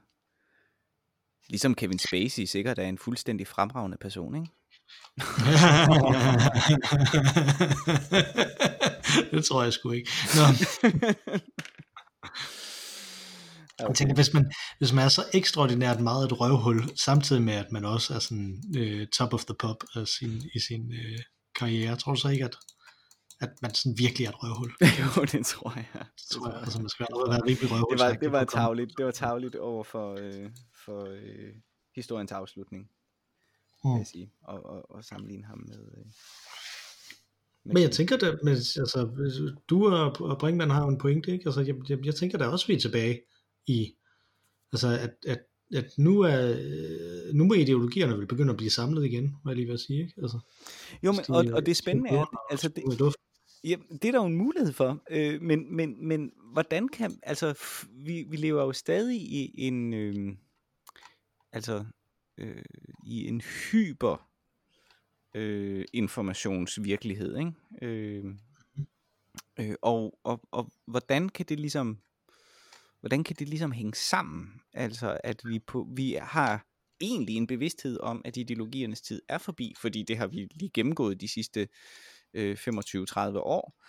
[1.50, 4.48] Ligesom Kevin Spacey sikkert er en fuldstændig fremragende person, ikke?
[9.32, 10.12] det tror jeg sgu ikke.
[10.36, 10.42] Nå,
[13.88, 17.72] jeg tænker, hvis man, hvis man er så ekstraordinært meget et røvhul, samtidig med, at
[17.72, 21.20] man også er sådan øh, top of the pop af sin, i sin øh,
[21.56, 22.56] karriere, tror du så ikke, at,
[23.42, 24.72] at man sådan virkelig er et røvhul?
[25.02, 25.86] jo, det tror jeg.
[25.94, 27.98] Det, tror jeg, altså, man skal være, være rimelig røvhul.
[27.98, 30.50] det var, det var tavligt, det var tavligt over for, øh,
[30.86, 31.54] for øh,
[31.96, 32.84] historiens afslutning,
[33.84, 33.98] vil Mm.
[33.98, 35.78] jeg sige, og, og, og sammenligne ham med...
[35.98, 36.06] Øh,
[37.66, 39.10] med Men jeg tænker da, men, altså,
[39.70, 41.46] du og, Brinkmann har jo en pointe, ikke?
[41.46, 43.22] Altså, jeg, jeg, jeg tænker da også, vi er tilbage
[43.68, 43.94] i,
[44.74, 45.40] altså, at, at,
[45.76, 49.56] at nu, er, øh, nu må ideologierne vel begynde at blive samlet igen, hvad jeg
[49.58, 50.14] lige vil sige, ikke?
[50.22, 50.40] Altså,
[51.04, 52.84] Jo, men, de- og, og det de spændende er, at- at altså det.
[53.64, 57.60] Ja, det er der jo en mulighed for, øh, men, men, men hvordan kan, altså
[57.92, 60.36] vi, vi lever jo stadig i en, øh,
[61.52, 61.86] altså
[62.38, 62.64] øh,
[63.06, 64.30] i en hyper
[65.34, 67.52] øh, informationsvirkelighed, ikke?
[67.82, 68.26] Øh,
[69.60, 72.00] øh, og, og, og hvordan kan det ligesom,
[73.00, 74.62] hvordan kan det ligesom hænge sammen?
[74.74, 76.66] Altså at vi på, vi har
[77.02, 81.22] egentlig en bevidsthed om, at ideologiernes tid er forbi, fordi det har vi lige gennemgået
[81.22, 81.68] de sidste
[82.34, 83.84] øh, 25-30 år,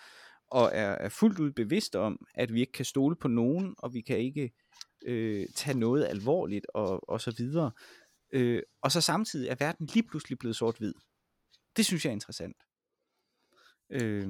[0.51, 3.95] og er, er fuldt ud bevidst om, at vi ikke kan stole på nogen, og
[3.95, 4.51] vi kan ikke
[5.07, 7.71] øh, tage noget alvorligt, og, og så videre.
[8.33, 10.95] Øh, og så samtidig er verden lige pludselig blevet sort-hvid.
[11.77, 12.57] Det synes jeg er interessant.
[13.91, 14.29] Øh,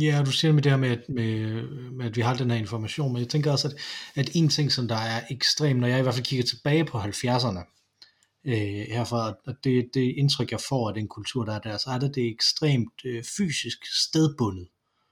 [0.00, 2.58] Ja, du siger med det her med, at- med, med, at vi har den her
[2.58, 3.74] information, men jeg tænker også, at,
[4.14, 6.98] at en ting, som der er ekstrem, når jeg i hvert fald kigger tilbage på
[6.98, 7.81] 70'erne,
[8.44, 11.90] øh, herfra, og det, det indtryk, jeg får af den kultur, der er der, så
[11.90, 14.68] er det det ekstremt øh, fysisk stedbundet,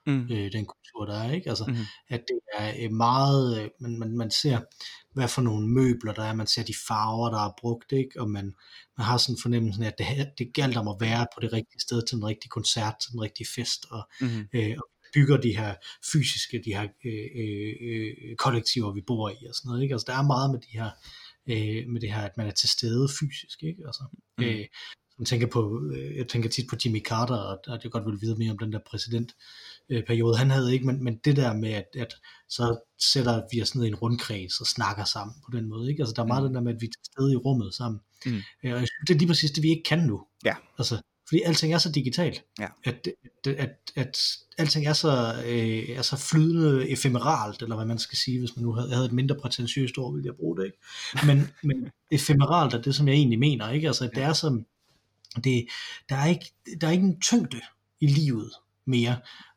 [0.07, 1.49] mm, øh, den kultur, der er, ikke?
[1.49, 1.77] Altså, Mhm.
[2.09, 4.61] at det er øh, meget, øh, man, man, man ser,
[5.15, 8.21] hvad for nogle møbler der er, man ser de farver, der er brugt, ikke?
[8.21, 8.55] Og man,
[8.99, 10.07] man har sådan fornemmelsen af, at det,
[10.39, 13.21] det galt om at være på det rigtige sted, til den rigtige koncert, til den
[13.21, 15.75] rigtige fest, og, mm, øh, og bygger de her
[16.13, 19.93] fysiske, de her øh, øh, øh, kollektiver, vi bor i og sådan noget, ikke?
[19.95, 20.91] Altså, der er meget med de her,
[21.49, 23.83] øh, med det her, at man er til stede fysisk, ikke?
[23.87, 24.03] Altså,
[24.39, 24.47] Mhm.
[24.47, 24.65] øh,
[25.19, 28.21] jeg tænker på, øh, jeg tænker tit på Jimmy Carter, og at jeg godt vil
[28.21, 29.35] vide mere om den der præsident
[29.89, 32.15] øh, periode, han havde ikke, men, men det der med, at, at
[32.49, 32.79] så
[33.13, 36.03] sætter vi os ned i en rundkreds og snakker sammen på den måde, ikke?
[36.03, 36.49] Altså der er meget Mm.
[36.49, 38.33] den der med, at vi er til stede i rummet sammen, Mm.
[38.37, 40.27] øh, og jeg synes, det er lige præcis det, vi ikke kan nu.
[40.45, 40.55] Ja.
[40.79, 41.01] Altså,
[41.31, 42.67] fordi alting er så digitalt, Ja.
[42.85, 43.09] at,
[43.47, 44.19] at, at, at
[44.59, 48.65] alting er så, øh, er så flydende ephemeralt, eller hvad man skal sige, hvis man
[48.65, 50.79] nu havde, havde et mindre prætentiøst ord, ville jeg bruge det, ikke?
[51.27, 53.87] Men, men ephemeralt er det, som jeg egentlig mener, ikke?
[53.87, 54.67] Altså, det er som,
[55.45, 55.67] det,
[56.09, 57.61] der, er ikke, der er ikke en tyngde
[58.01, 58.51] i livet
[58.87, 59.17] mere,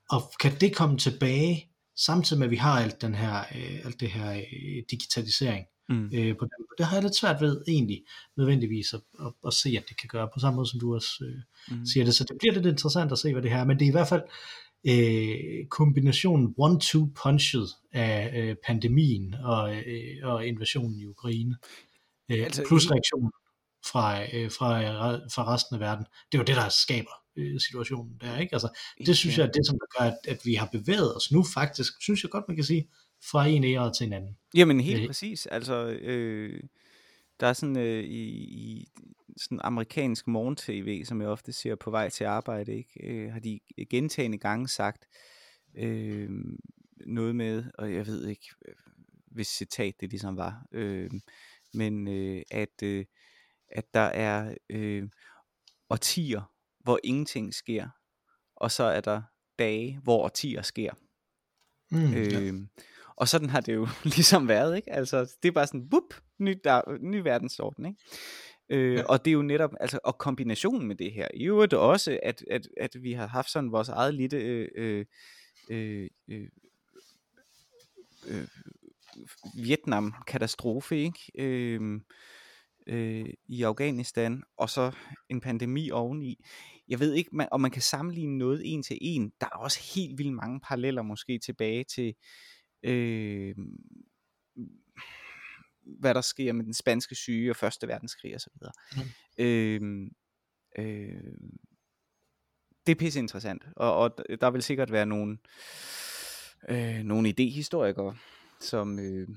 [0.09, 3.99] og kan det komme tilbage, samtidig med, at vi har alt, den her, øh, alt
[3.99, 8.03] det her øh, digitalisering, mm, øh, på den, det har jeg lidt svært ved egentlig
[8.37, 11.11] nødvendigvis at, at, at se, at det kan gøre, på samme måde som du også
[11.21, 11.85] øh, mm.
[11.85, 13.85] siger det, så det bliver lidt interessant at se, hvad det her er, men det
[13.85, 14.23] er i hvert fald
[14.87, 21.55] øh, kombinationen one-two punchet af øh, pandemien og, øh, og invasionen i Ukraine,
[22.31, 23.31] øh, Altså, plus reaktionen
[23.85, 24.69] fra, øh, fra,
[25.35, 26.05] fra resten af verden.
[26.31, 28.53] Det er jo det, der skaber øh, situationen der, ikke?
[28.53, 29.41] Altså, det synes Ja.
[29.41, 32.23] jeg er det, som der gør, at, at vi har bevæget os nu faktisk, synes
[32.23, 32.87] jeg godt, man kan sige,
[33.31, 34.37] fra en æra til en anden.
[34.55, 35.07] Jamen helt Øh.
[35.07, 35.45] præcis.
[35.45, 36.63] Altså, øh,
[37.39, 38.87] der er sådan øh, i, i
[39.37, 43.07] sådan amerikansk morgen-tv, som jeg ofte ser på vej til arbejde, ikke?
[43.07, 43.59] Øh, har de
[43.89, 45.07] gentagende gange sagt
[45.75, 46.29] øh,
[47.05, 48.75] noget med, og jeg ved ikke, øh,
[49.31, 51.11] hvis citat det ligesom var, øh,
[51.73, 53.05] men øh, at, øh,
[53.69, 55.09] at der er øh,
[55.89, 56.41] årtier,
[56.79, 57.89] hvor ingenting sker,
[58.55, 59.21] og så er der
[59.59, 60.93] dage, hvor årtier sker.
[61.91, 62.51] Mm, ja.
[63.15, 64.93] Og sådan har det jo ligesom været, ikke?
[64.93, 67.99] Altså, det er bare sådan, whoop, ny, der, ny verdensorden, ikke?
[68.69, 69.03] Øh, ja.
[69.03, 72.43] Og det er jo netop, altså, og kombinationen med det her, i øvrigt også, at,
[72.51, 75.05] at, at vi har haft sådan vores eget lille øh, øh,
[75.69, 76.47] øh, øh,
[78.27, 78.47] øh
[79.55, 81.31] Vietnam-katastrofe, ikke?
[81.35, 81.99] Øh,
[82.87, 84.91] øh, i Afghanistan, og så
[85.29, 86.45] en pandemi oveni.
[86.87, 89.31] Jeg ved ikke, man, om man kan sammenligne noget en til en.
[89.41, 92.13] Der er også helt vildt mange paralleller måske tilbage til,
[92.83, 93.55] øh,
[95.83, 98.51] hvad der sker med den spanske syge og første verdenskrig osv.
[98.95, 99.43] Mm.
[99.43, 100.11] Øh,
[100.77, 101.33] øh,
[102.85, 105.37] det er pisse interessant, og, og der vil sikkert være nogle,
[106.69, 108.17] øh, nogle idehistorikere,
[108.59, 109.27] som, øh,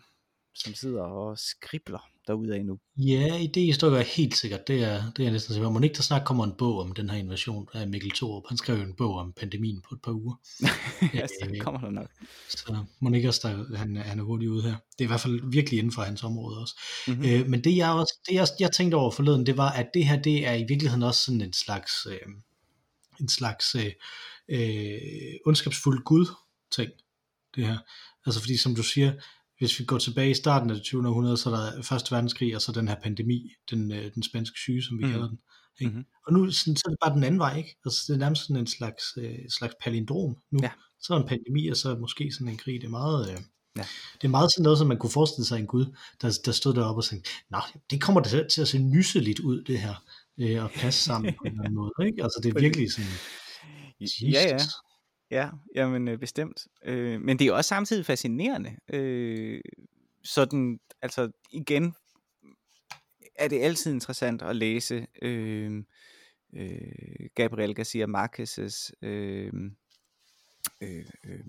[0.55, 2.79] som sidder og skribler derude af nu.
[2.97, 4.69] Ja, idéhistoriker er helt sikkert.
[4.69, 5.73] Det er, det er næsten sikkert.
[5.73, 8.43] Må ikke der snart kommer en bog om den her invasion af Mikkel Thorup.
[8.49, 10.35] Han skrev jo en bog om pandemien på et par uger.
[11.15, 12.11] ja, så øh, kommer der nok.
[12.49, 14.77] Så må ikke også, der, han, han er hurtigt ude her.
[14.99, 16.81] Det er i hvert fald virkelig inden for hans område også.
[17.09, 17.25] Mm-hmm.
[17.25, 20.07] Øh, men det jeg også, det jeg, jeg tænkte over forleden, det var, at det
[20.07, 22.33] her, det er i virkeligheden også sådan en slags, øh,
[23.21, 23.93] en slags øh,
[24.49, 25.01] øh,
[25.47, 26.27] ondskabsfuld Gud
[26.73, 26.91] ting,
[27.57, 27.79] det her.
[28.27, 29.13] Altså fordi som du siger,
[29.59, 31.09] hvis vi går tilbage i starten af det 20.
[31.09, 34.59] århundrede, så er der første verdenskrig, og så den her pandemi, den, øh, den spanske
[34.59, 35.11] syge, som vi mm.
[35.11, 35.39] kalder den.
[35.81, 35.91] Ikke?
[35.91, 36.05] Mm-hmm.
[36.27, 37.77] Og nu sådan, så er det bare den anden vej, ikke?
[37.85, 40.59] Altså det er nærmest sådan en slags, øh, slags palindrom nu.
[40.63, 40.71] Ja.
[41.01, 42.81] Så er en pandemi, og så måske sådan en krig.
[42.81, 43.31] Det er meget...
[43.33, 43.39] Øh,
[43.77, 43.87] Ja.
[44.15, 45.87] Det er meget sådan noget, som man kunne forestille sig en Gud,
[46.23, 49.65] der, der stod deroppe og sagde, nej, det kommer det til at se nysseligt ud,
[49.65, 49.95] det her,
[50.41, 51.93] øh, og passe sammen på en eller anden måde.
[52.07, 52.23] Ikke?
[52.23, 53.11] Altså det er virkelig sådan,
[54.01, 54.23] Jesus.
[54.23, 54.59] Ja, ja.
[55.31, 56.67] Ja, jamen øh, bestemt.
[56.85, 58.77] Øh, men det er også samtidig fascinerende.
[58.93, 59.61] Øh,
[60.25, 61.95] sådan, altså igen,
[63.35, 65.85] er det altid interessant at læse øh,
[66.57, 69.53] øh, Gabriel Garcia Marquez' øh,
[70.81, 71.45] øh, øh,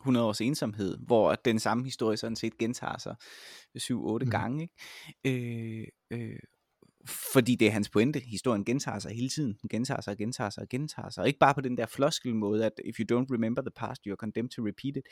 [0.00, 3.14] 100 års ensomhed, hvor den samme historie sådan set gentager sig
[3.78, 4.30] 7-8 mm.
[4.30, 4.62] gange.
[5.24, 5.80] Ikke?
[5.80, 6.38] Øh, øh,
[7.06, 8.20] fordi det er hans pointe.
[8.20, 9.58] Historien gentager sig hele tiden.
[9.62, 11.22] Den gentager sig og gentager sig og gentager sig.
[11.22, 14.02] Og ikke bare på den der floskel måde, at if you don't remember the past,
[14.08, 15.04] you're condemned to repeat it.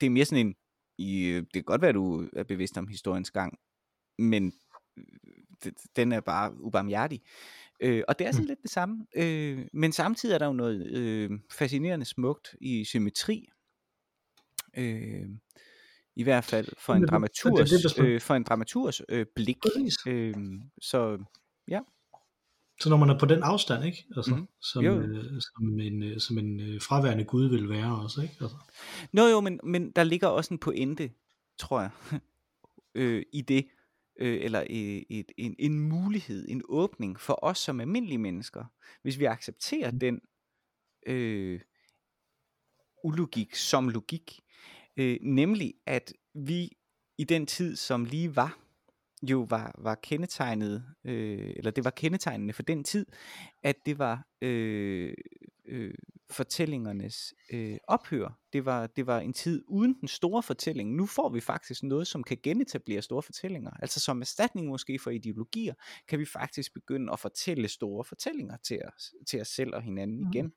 [0.00, 0.54] Det er mere sådan en,
[0.98, 3.58] i, det kan godt være, at du er bevidst om historiens gang,
[4.18, 4.52] men
[4.96, 7.22] øh, den er bare ubarmhjertig.
[7.80, 8.48] Øh, og det er sådan mm.
[8.48, 9.06] lidt det samme.
[9.16, 13.48] Øh, men samtidig er der jo noget øh, fascinerende smukt i symmetri.
[14.76, 15.28] Øh,
[16.16, 19.58] i hvert fald for en dramaturs, øh, for en dramaturs øh, blik.
[20.06, 20.34] Øh,
[20.82, 21.24] så
[21.68, 21.80] ja.
[22.80, 24.06] Så når man er på den afstand, ikke?
[24.16, 24.48] Altså, mm.
[24.62, 28.36] som, øh, som en, øh, som en øh, fraværende Gud vil være også, ikke?
[28.40, 28.56] Altså.
[29.12, 31.10] Nå jo, men, men der ligger også en pointe,
[31.58, 31.90] tror jeg,
[32.94, 33.66] øh, i det,
[34.20, 38.64] øh, eller et, et, en, en mulighed, en åbning for os som almindelige mennesker,
[39.02, 39.98] hvis vi accepterer mm.
[39.98, 40.20] den
[41.06, 41.60] øh,
[43.04, 44.40] ulogik som logik,
[44.96, 46.70] Øh, nemlig at vi
[47.18, 48.58] i den tid, som lige var,
[49.30, 53.06] jo var, var kendetegnet, øh, eller det var kendetegnende for den tid,
[53.62, 55.14] at det var øh,
[55.66, 55.94] øh,
[56.30, 58.38] fortællingernes øh, ophør.
[58.52, 60.94] Det var, det var en tid uden den store fortælling.
[60.94, 63.70] Nu får vi faktisk noget, som kan genetablere store fortællinger.
[63.70, 65.74] Altså som erstatning måske for ideologier,
[66.08, 70.20] kan vi faktisk begynde at fortælle store fortællinger til os, til os selv og hinanden
[70.20, 70.30] mm.
[70.32, 70.52] igen.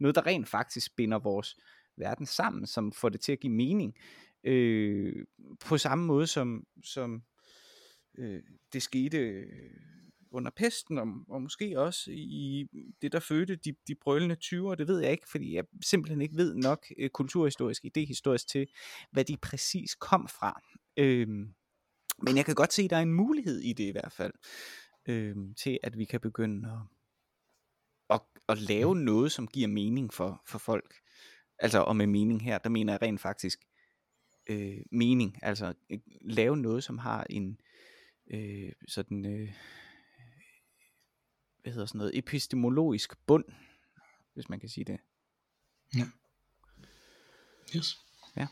[0.00, 1.56] Noget, der rent faktisk binder vores
[1.96, 3.94] verden sammen, som får det til at give mening.
[4.44, 5.26] Øh,
[5.60, 7.22] på samme måde som, som
[8.18, 9.70] øh, det skete øh,
[10.30, 12.66] under pesten, og, og måske også i
[13.02, 16.36] det, der fødte de, de brølende 20'er, det ved jeg ikke, fordi jeg simpelthen ikke
[16.36, 18.66] ved nok øh, kulturhistorisk, idehistorisk til,
[19.10, 20.60] hvad de præcis kom fra.
[20.96, 21.28] Øh,
[22.22, 24.32] men jeg kan godt se, at der er en mulighed i det i hvert fald,
[25.08, 26.78] øh, til at vi kan begynde at,
[28.16, 30.94] at, at lave noget, som giver mening for, for folk.
[31.60, 33.58] Altså, og med mening her, der mener jeg rent faktisk
[34.46, 35.38] øh, mening.
[35.42, 37.60] Altså, øh, lave noget, som har en
[38.30, 39.52] øh, sådan, øh,
[41.62, 43.44] hvad hedder sådan noget, epistemologisk bund,
[44.34, 44.98] hvis man kan sige det.
[45.96, 46.06] Ja.
[47.76, 47.98] Yes.
[48.36, 48.46] Ja.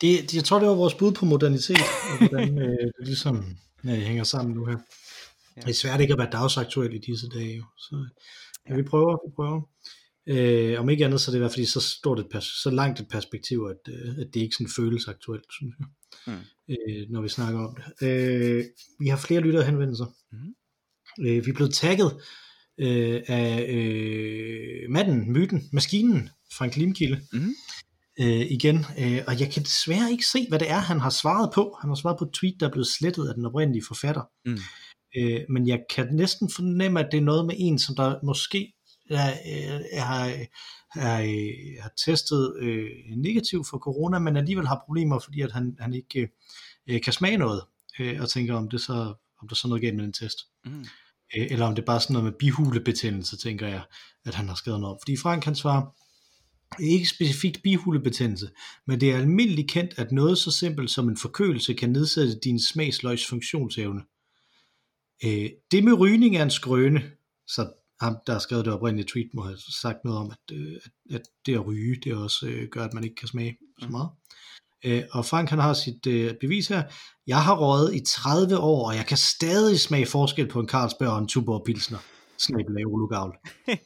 [0.00, 3.94] Det, jeg tror, det var vores bud på modernitet, og hvordan øh, det ligesom ja,
[3.94, 4.78] hænger sammen nu her.
[5.56, 5.60] Ja.
[5.60, 7.64] Det er svært ikke at være dagsaktuel i disse dage, jo.
[7.78, 8.08] så
[8.68, 9.62] ja, vi prøver, vi prøver.
[10.28, 12.70] Øh, om ikke andet, så er det i hvert fald så stort et pers- så
[12.70, 15.86] langt et perspektiv, at, øh, at det ikke sådan føles aktuelt, synes jeg,
[16.26, 16.74] mm.
[16.74, 18.08] øh, når vi snakker om det.
[18.08, 18.64] Øh,
[19.00, 20.06] vi har flere lyttere henvendelser.
[20.32, 20.54] Mm.
[21.26, 22.12] Øh, vi er blevet tagget
[22.78, 27.20] øh, af øh, manden, myten, maskinen, Frank Limkilde.
[27.32, 27.54] Mm.
[28.20, 31.50] Øh, igen, øh, og jeg kan desværre ikke se, hvad det er, han har svaret
[31.54, 31.76] på.
[31.80, 34.22] Han har svaret på et tweet, der er blevet slettet af den oprindelige forfatter.
[34.44, 34.58] Mm.
[35.16, 38.72] Øh, men jeg kan næsten fornemme, at det er noget med en, som der måske
[39.10, 39.40] jeg,
[39.92, 40.32] jeg har,
[41.00, 41.18] har,
[41.82, 46.28] har testet øh, negativ for corona, men alligevel har problemer, fordi at han, han ikke
[46.86, 47.62] øh, kan smage noget,
[48.00, 50.38] øh, og tænker, om det så om der er sådan noget galt med den test.
[50.64, 50.80] Mm.
[51.36, 53.82] Øh, eller om det er bare sådan noget med bihulebetændelse, tænker jeg,
[54.24, 55.00] at han har skrevet noget om.
[55.02, 55.82] Fordi Frank han svarer,
[56.80, 58.50] ikke specifikt bihulebetændelse,
[58.86, 62.62] men det er almindeligt kendt, at noget så simpelt som en forkølelse kan nedsætte din
[62.62, 64.00] smagsløgs funktionsevne.
[65.24, 67.10] Øh, det med rygning er en skrøne,
[67.46, 70.76] så ham, der har skrevet det oprindelige tweet, må have sagt noget om, at, øh,
[71.10, 73.88] at, at det at ryge, det også øh, gør, at man ikke kan smage så
[73.88, 74.08] meget.
[74.84, 76.82] Øh, og Frank han har sit øh, bevis her.
[77.26, 81.08] Jeg har røget i 30 år, og jeg kan stadig smage forskel på en Carlsberg
[81.08, 81.98] og en Tuborg Pilsner.
[82.38, 83.36] Snabelag Olugavl.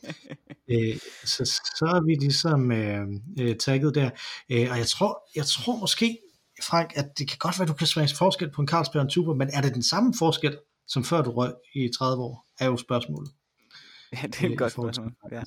[0.73, 1.45] øh, så,
[1.79, 3.07] så er vi ligesom øh,
[3.41, 4.11] øh, tagget der.
[4.51, 6.19] Øh, og jeg tror, jeg tror måske,
[6.63, 9.05] Frank, at det kan godt være, at du kan smage forskel på en Carlsberg og
[9.05, 12.47] en Tuborg, men er det den samme forskel, som før du røg i 30 år,
[12.61, 13.31] er jo spørgsmålet.
[14.13, 15.15] Ja, det er et godt spørgsmål.
[15.31, 15.43] Ja.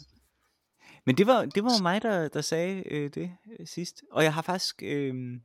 [1.05, 4.03] Men det var, det var mig, der, der sagde øh, det øh, sidst.
[4.11, 5.39] Og jeg har faktisk, øh,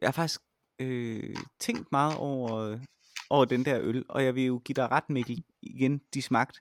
[0.00, 0.40] jeg har faktisk
[0.78, 2.78] øh, tænkt meget over,
[3.30, 4.04] over den der øl.
[4.08, 6.60] Og jeg vil jo give dig ret, Mikkel, igen, de smagte.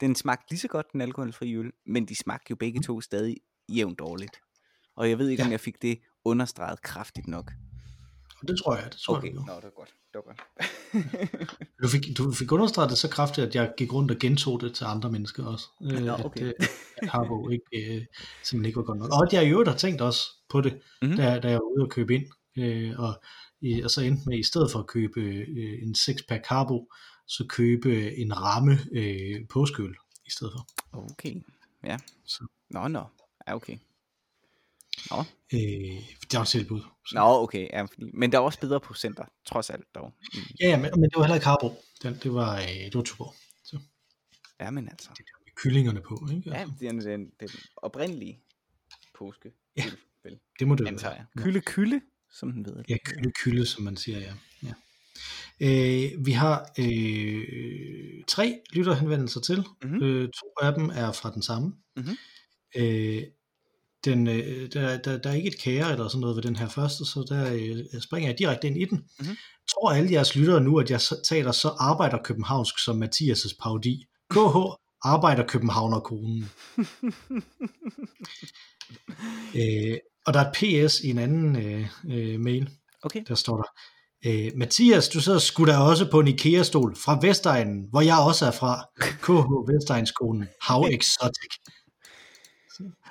[0.00, 3.36] Den smagte lige så godt, den alkoholfri øl, men de smagte jo begge to stadig
[3.68, 4.40] jævnt dårligt.
[4.96, 5.46] Og jeg ved ikke, ja.
[5.46, 7.52] om jeg fik det understreget kraftigt nok.
[8.42, 9.94] Og det tror jeg, det tror Okay, jeg, nå, du, det var godt.
[10.12, 10.40] Det var godt.
[11.82, 14.74] du, fik, du fik understreget det så kraftigt, at jeg gik rundt og gentog det
[14.74, 15.66] til andre mennesker også.
[15.82, 16.44] Øh, Nå, at, okay.
[16.44, 16.52] øh,
[16.96, 18.04] at Harbo ikke, øh,
[18.42, 19.10] simpelthen ikke var godt nok.
[19.12, 20.82] Og at jeg i øvrigt har tænkt også på det, Mhm.
[21.02, 21.16] mm-hmm.
[21.16, 22.26] da, da jeg var ude og købe ind.
[22.58, 23.22] Øh, og,
[23.60, 26.92] i, og så endte med, i stedet for at købe øh, en 6-pack Harbo,
[27.26, 29.94] så købe en ramme øh, påskeøl
[30.26, 30.66] i stedet for.
[30.92, 31.34] Okay,
[31.84, 31.96] ja.
[32.26, 32.46] Så.
[32.70, 33.02] Nå, nå.
[33.48, 33.76] Ja, okay.
[35.10, 35.58] Nå, Øh,
[36.22, 36.80] det var et tilbud.
[37.06, 37.14] Så.
[37.14, 40.12] Nå okay, ja, men der er også bedre procenter, trods alt dog.
[40.34, 40.40] Mm.
[40.60, 41.82] Ja, ja men, men det var heller ikke Harbo.
[42.02, 43.34] Den, det var, øh, det var Tuborg.
[43.64, 43.78] Så
[44.60, 45.08] Ja, men altså.
[45.16, 46.50] det der med kyllingerne på, ikke?
[46.50, 48.40] Ja, Altså, den, den, den oprindelige
[49.18, 49.52] påske.
[49.76, 49.84] Ja.
[50.24, 51.26] vel, det må det antager være.
[51.36, 51.42] jeg.
[51.44, 52.00] Kylde, kylde,
[52.32, 52.84] som den ved.
[52.88, 54.32] Ja, kylde, kylde, som man siger, ja.
[54.62, 54.72] ja.
[55.60, 59.58] Øh, vi har øh, tre lytterhenvendelser til.
[59.58, 59.90] Mhm.
[59.90, 60.02] Mm-hmm.
[60.02, 61.74] Øh, to af dem er fra den samme.
[61.96, 62.16] Mhm.
[62.76, 63.22] Øh,
[64.10, 66.68] den, øh, der, der, der er ikke et kære eller sådan noget ved den her
[66.68, 69.04] første, så der øh, springer jeg direkte ind i den.
[69.20, 69.36] Mhm.
[69.70, 74.04] Tror alle jeres lyttere nu, at jeg taler så arbejder københavnsk som Mathias' parodi?
[74.30, 74.56] KH
[75.04, 76.40] arbejder københavnerkonen.
[79.60, 82.70] øh, og der er et PS i en anden øh, øh, mail,
[83.02, 83.22] Okay.
[83.28, 83.68] der står der,
[84.26, 88.46] øh, Mathias, du sidder sgu da også på en IKEA-stol fra Vestegnen, hvor jeg også
[88.46, 88.84] er fra.
[88.98, 90.48] KH Vestegns-konen.
[90.68, 91.52] How exotic.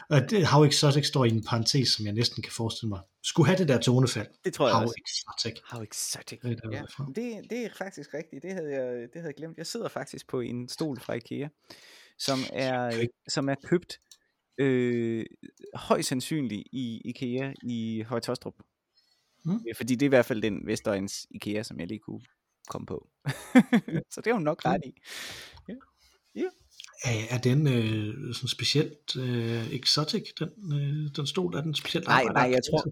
[0.09, 3.01] Og det, How exotic står i en parentes, som jeg næsten kan forestille mig.
[3.23, 4.27] Skulle have det der tonefald.
[4.45, 4.95] Det tror jeg How også.
[4.97, 5.61] exotic.
[5.71, 6.39] How exotic.
[6.41, 8.43] Det er der, ja, det, det er faktisk rigtigt.
[8.43, 9.57] Det havde, jeg, det havde jeg glemt.
[9.57, 11.47] Jeg sidder faktisk på en stol fra IKEA,
[12.19, 13.99] som er, som er købt
[14.57, 15.25] øh,
[15.73, 18.55] højst sandsynligt i IKEA i Højtostrup.
[19.45, 19.59] Mm.
[19.75, 22.21] Fordi det er i hvert fald den Vestegns IKEA, som jeg lige kunne
[22.69, 23.07] komme på.
[24.13, 24.93] Så det er hun nok ret i.
[27.03, 31.55] Er, er den øh, sådan specielt øh, exotic, den, øh, den stol?
[31.55, 32.91] Er den specielt Nej, nej, jeg tror-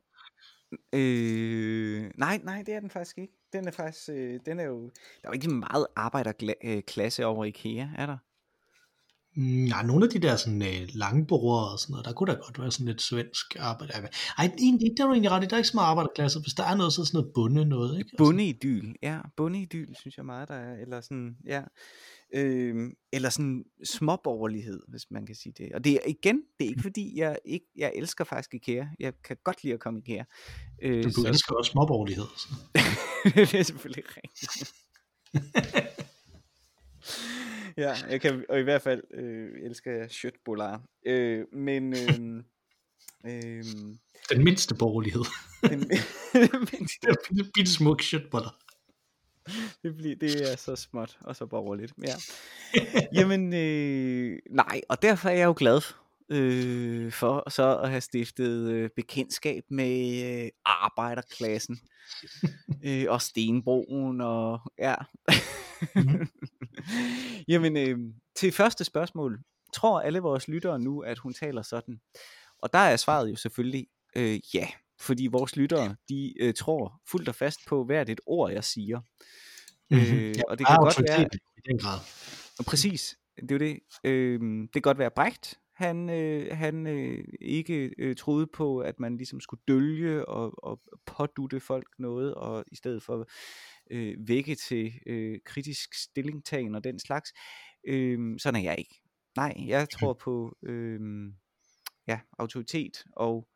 [0.93, 3.33] Øh, nej, nej, det er den faktisk ikke.
[3.53, 4.89] Den er faktisk, øh, den er jo, der
[5.23, 8.17] er jo ikke meget arbejderklasse over IKEA, er der?
[9.35, 12.59] Nej, nogle af de der sådan, øh, langbordere og sådan noget, der kunne da godt
[12.59, 13.93] være sådan lidt svensk arbejde.
[14.37, 16.39] Ej, egentlig, det er du egentlig ret i, der er ikke så meget arbejderklasse.
[16.39, 18.09] Hvis der er noget, så er sådan noget bunde noget, ikke?
[18.11, 21.63] Altså, Bundeidyl, ja, bundeidyl synes jeg meget, der er, eller sådan, ja,
[22.33, 25.71] øh, eller sådan småborgerlighed, hvis man kan sige det.
[25.73, 29.13] Og det er igen, det er ikke fordi, jeg ikke, jeg elsker faktisk IKEA, jeg
[29.23, 30.23] kan godt lide at komme i IKEA.
[30.81, 32.25] Øh, du, du elsker også småborgerlighed.
[32.37, 32.47] Så.
[33.35, 34.73] det er selvfølgelig rigtigt.
[37.77, 40.79] ja, jeg kan, og i hvert fald øh, elsker jeg shirtboller.
[41.05, 42.43] Øh, men øh,
[43.25, 43.63] øh,
[44.29, 45.23] Den mindste borgerlighed.
[45.69, 47.09] den, men Det
[47.39, 48.57] er bitte, smuk shitboller.
[49.83, 51.93] det, bliver, det er så småt og så borgerligt.
[52.03, 52.15] Ja.
[53.13, 55.81] Jamen, øh, nej, og derfor er jeg jo glad
[56.29, 61.79] øh, for så at have stiftet øh, bekendtskab med øh, arbejderklassen
[62.85, 64.95] øh, og Stenbroen og ja.
[65.95, 66.27] Mhm.
[67.47, 67.97] Jamen, øh,
[68.35, 69.39] til første spørgsmål.
[69.73, 71.99] Tror alle vores lyttere nu, at hun taler sådan?
[72.61, 74.67] Og der er svaret jo selvfølgelig øh, ja.
[74.99, 78.99] Fordi vores lyttere, de øh, tror fuldt og fast på hvert et ord, jeg siger.
[79.89, 80.17] Mm-hmm.
[80.17, 81.21] Øh, ja, og det kan godt være,
[81.57, 81.99] I den grad.
[82.67, 83.79] præcis, det er jo det.
[84.03, 88.99] Øhm, det kan godt være Brecht, han, øh, han øh, ikke øh, troede på, at
[88.99, 93.27] man ligesom skulle dølge og, og pådutte folk noget, og i stedet for
[93.91, 97.33] øh, vække til øh, kritisk stillingtagen og den slags.
[97.87, 99.01] Øhm, sådan er jeg ikke.
[99.35, 100.99] Nej, jeg tror på øh,
[102.07, 103.47] ja, autoritet og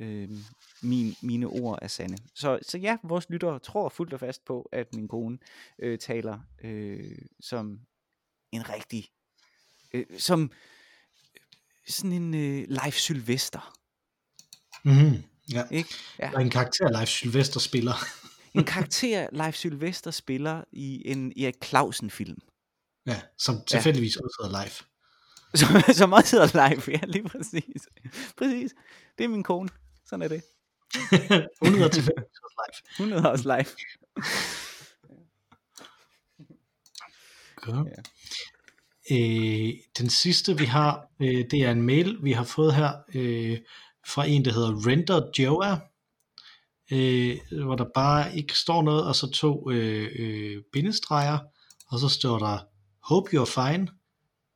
[0.00, 0.30] øh,
[0.82, 2.18] min, mine ord er sande.
[2.34, 5.38] Så, så ja, vores lyttere tror fuldt og fast på, at min kone
[5.78, 7.80] øh, taler øh, som
[8.52, 9.08] en rigtig,
[9.94, 10.50] øh, som
[11.88, 13.78] sådan en øh, live Sylvester.
[14.84, 15.22] Mm-hmm.
[15.52, 15.64] Ja.
[15.70, 15.94] Ikke?
[16.18, 16.30] Ja.
[16.34, 17.94] Er en karakter, Leif Sylvester spiller.
[18.54, 22.38] En karakter, Leif Sylvester spiller i en Erik Clausen-film.
[23.06, 24.20] ja, som tilfældigvis ja.
[24.20, 24.82] også hedder Leif.
[25.54, 27.88] Som, som også hedder live, ja, lige præcis.
[28.36, 28.74] Præcis.
[29.18, 29.68] Det er min kone.
[30.06, 30.42] Sådan er det.
[31.62, 32.98] Hun hedder tilfældigvis også Leif.
[32.98, 33.66] Hun hedder også live.
[37.56, 37.88] Godt.
[37.88, 38.02] Ja.
[39.10, 43.58] Øh, den sidste vi har, øh, det er en mail, vi har fået her øh,
[44.06, 45.76] fra en, der hedder Render Joa,
[46.92, 51.38] øh, hvor der bare ikke står noget, og så to øh, øh, bindestreger,
[51.86, 52.58] og så står der,
[53.02, 53.88] Hope you're fine.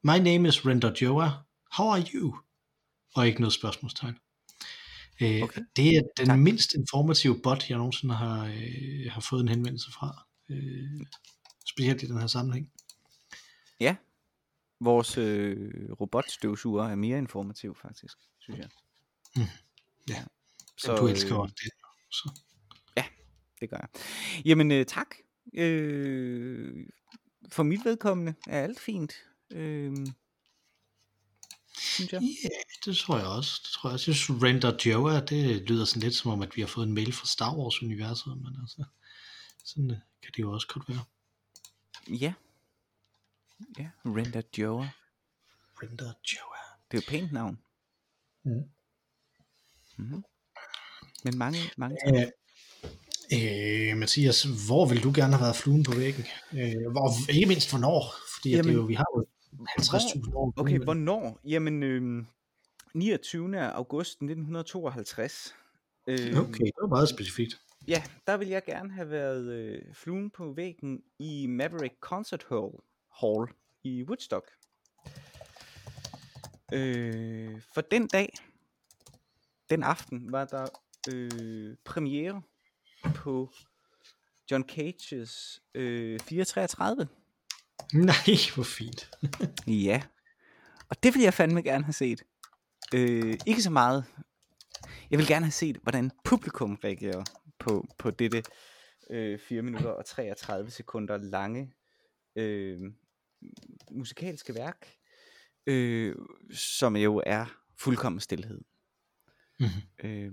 [0.04, 1.30] My name is Render Joa.
[1.72, 2.36] How are you?
[3.14, 4.14] Og ikke noget spørgsmålstegn.
[5.20, 5.60] Øh, Okay.
[5.76, 6.38] Det er den Tak.
[6.38, 10.26] mindst informative bot, jeg nogensinde har, øh, har fået en henvendelse fra.
[10.50, 11.06] Øh,
[11.68, 12.70] specielt i den her sammenhæng.
[13.80, 13.96] Ja.
[14.84, 18.68] Vores øh, robotstøvsuger er mere informativ, faktisk, synes jeg.
[19.36, 19.42] Mm.
[20.08, 20.24] Ja.
[20.78, 21.70] Så, du elsker også det.
[22.10, 22.30] Så.
[23.62, 23.88] det gør jeg.
[24.44, 25.06] Jamen, øh, tak.
[25.54, 26.86] Øh,
[27.48, 29.12] for mit vedkommende er alt fint.
[29.52, 29.92] Øh,
[31.78, 32.22] synes jeg.
[32.22, 32.48] Ja,
[32.84, 33.60] det tror jeg også.
[33.62, 34.10] Det tror jeg også.
[34.10, 36.92] Jeg synes, Render Joa, det lyder sådan lidt som om, at vi har fået en
[36.92, 38.84] mail fra Star Wars-universet, men altså,
[39.64, 41.04] sådan øh, kan det jo også godt være.
[42.20, 42.32] Ja.
[43.78, 44.88] Ja, Render Joa.
[45.82, 46.62] Render Joa.
[46.90, 47.58] Det er jo pænt navn.
[48.44, 48.52] Mm.
[49.98, 50.24] Mm-hmm.
[51.24, 52.14] Men mange, mange tak.
[52.14, 56.24] Øh, øh, Mathias, hvor vil du gerne have været fluen på væggen?
[56.52, 60.52] Øh, hvor, ikke mindst hvornår, fordi Jamen, det er jo, vi har jo 50.000 år.
[60.56, 61.40] Okay, hvornår?
[61.44, 62.24] Jamen, øh,
[62.94, 63.58] 29.
[63.58, 65.54] august 1952.
[66.06, 67.60] Øh, Okay, det var meget specifikt.
[67.88, 72.70] Ja, der vil jeg gerne have været øh, fluen på væggen i Maverick Concert Hall,
[73.20, 73.46] Hall
[73.84, 74.50] i Woodstock.
[76.72, 78.32] Øh, for den dag,
[79.70, 80.66] den aften, var der
[81.12, 82.42] øh, premiere
[83.14, 83.50] på
[84.50, 87.08] John Cages øh, 433.
[87.94, 88.14] Nej,
[88.54, 89.10] hvor fint.
[89.86, 90.02] Ja,
[90.88, 92.22] og det vil jeg fandme gerne have set.
[92.94, 94.04] Øh, ikke så meget.
[95.10, 97.24] Jeg vil gerne have set, hvordan publikum reagerer
[97.58, 98.42] på, på dette
[99.10, 101.72] øh, 4 minutter og 33 sekunder lange
[102.36, 102.80] øh,
[103.90, 104.96] musikalske værk,
[105.66, 106.14] øh,
[106.52, 107.46] som jo er
[107.78, 108.60] fuldkommen stillhed.
[109.60, 109.68] Mhm.
[110.04, 110.32] Øh,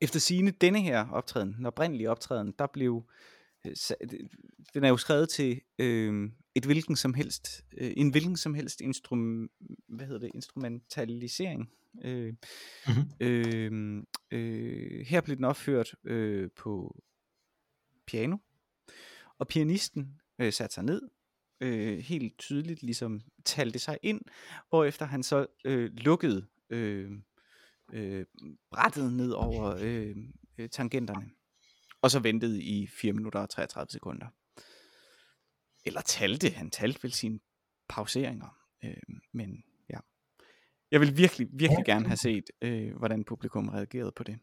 [0.00, 3.10] efter sine denne her optræden, den oprindelige optræden, der blev
[3.66, 3.74] øh,
[4.74, 8.80] den er jo skrevet til øh, et hvilken som helst øh, en hvilken som helst
[8.80, 9.50] instrum,
[9.88, 11.70] hvad hedder det, instrumentalisering.
[12.04, 12.34] Øh,
[12.88, 13.10] Mhm.
[13.20, 17.02] øh, øh, her blev den opført øh, på
[18.06, 18.36] piano,
[19.38, 21.02] og pianisten øh, satte sig ned,
[21.60, 24.20] øh, helt tydeligt ligesom talte sig ind,
[24.68, 27.10] hvorefter han så øh, lukkede øh,
[27.92, 28.26] øh,
[28.70, 30.16] brættet ned over øh,
[30.58, 31.30] øh, tangenterne,
[32.02, 34.26] og så ventede i 4 minutter og 33 sekunder.
[35.84, 37.40] Eller talte, han talte vel sine
[37.88, 39.98] pauseringer, øh, men ja.
[40.90, 44.38] Jeg vil virkelig, virkelig gerne have set, øh, hvordan publikum reagerede på det.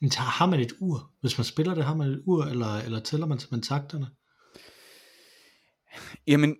[0.00, 1.12] Men har man et ur?
[1.20, 4.06] Hvis man spiller det, har man et ur, eller, eller tæller man simpelthen takterne?
[6.26, 6.56] Jamen,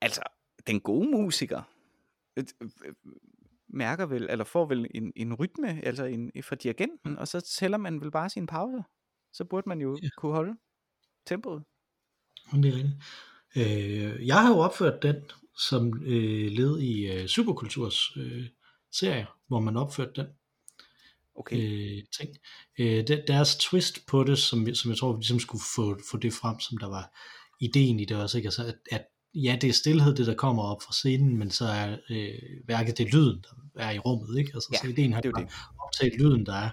[0.00, 0.22] altså,
[0.66, 1.62] den gode musiker
[2.36, 2.94] øh, øh,
[3.68, 7.78] mærker vel, eller får vel en, en rytme, altså en, fra dirigenten, og så tæller
[7.78, 8.82] man vel bare sine pauser.
[9.32, 10.08] Så burde man jo Ja.
[10.16, 10.54] kunne holde
[11.26, 11.62] tempoet.
[12.52, 12.96] Om det er rigtigt.
[13.56, 15.16] Øh, jeg har jo opført den
[15.58, 18.46] som øh, led i øh, Superkulturs øh,
[18.92, 20.26] serie, hvor man opførte den
[21.36, 21.56] Okay.
[21.56, 22.36] øh, ting.
[22.78, 26.16] Øh, der, deres twist på det, som, som jeg tror, vi ligesom skulle få, få
[26.16, 27.18] det frem, som der var
[27.60, 28.46] ideen i det også, ikke?
[28.46, 31.64] Altså, at, at ja, det er stillhed, det der kommer op fra scenen, men så
[31.64, 32.34] er øh,
[32.68, 33.44] værket det lyden,
[33.74, 34.50] der er i rummet, ikke?
[34.54, 35.48] Altså, Ja, så ideen har det bare
[35.86, 36.70] optaget lyden, der er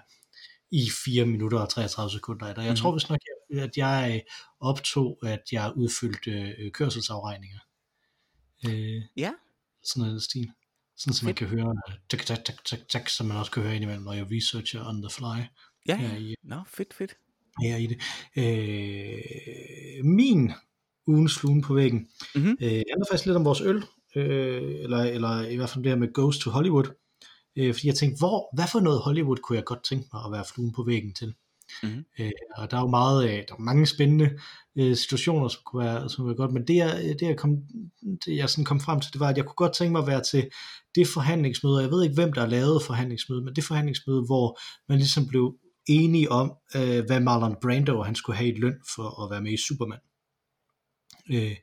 [0.70, 2.46] i 4 minutter og 33 sekunder.
[2.46, 2.58] det.
[2.58, 2.76] Og jeg Mhm.
[2.76, 3.18] tror vist nok,
[3.58, 4.20] at jeg øh,
[4.60, 7.58] optog, at jeg udfyldte øh, kørselsafregninger.
[8.68, 9.32] Øh, Ja,
[9.84, 10.50] sådan noget stil.
[10.96, 11.74] Sådan, så man kan høre,
[12.10, 15.02] tak, tak, tak, tak, tak, som man også kan høre indimellem, når jeg researcher on
[15.02, 15.42] the fly
[15.88, 16.34] ja, ja.
[16.42, 17.16] Nå, fedt, fedt.
[17.62, 17.98] her i det.
[18.36, 20.52] Øh, min
[21.06, 22.56] ugens fluen på væggen Mhm.
[22.62, 23.84] øh, handler faktisk lidt om vores øl,
[24.16, 26.84] øh, eller, eller i hvert fald det her med Ghost to Hollywood.
[27.58, 30.32] Øh, fordi jeg tænkte, hvor, hvad for noget Hollywood kunne jeg godt tænke mig at
[30.32, 31.34] være fluen på væggen til?
[31.82, 32.04] Mhm.
[32.20, 34.30] Øh, og der er jo meget, øh, der er mange spændende
[34.78, 37.56] øh, situationer, som kunne være, som kunne være godt, men det jeg, det jeg, kom,
[38.26, 40.06] det jeg sådan kom frem til, det var, at jeg kunne godt tænke mig at
[40.06, 40.48] være til
[40.94, 44.58] det forhandlingsmøde, og jeg ved ikke, hvem der har lavet forhandlingsmøde, men det forhandlingsmøde, hvor
[44.88, 45.54] man ligesom blev
[45.88, 49.52] enige om, øh, hvad Marlon Brando han skulle have i løn for at være med
[49.52, 49.98] i Superman.
[51.30, 51.56] Øh,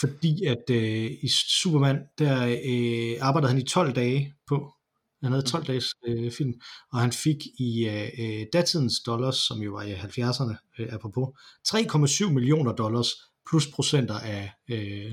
[0.00, 1.28] fordi at øh, i
[1.62, 4.74] Superman, der øh, arbejdede han i 12 dage på,
[5.22, 6.54] han havde 12 dages øh, film,
[6.92, 11.28] og han fik i øh, øh, datidens dollars, som jo var i 70'erne, øh, apropos,
[11.68, 13.08] 3,7 millioner dollars
[13.48, 15.12] plus procenter af øh,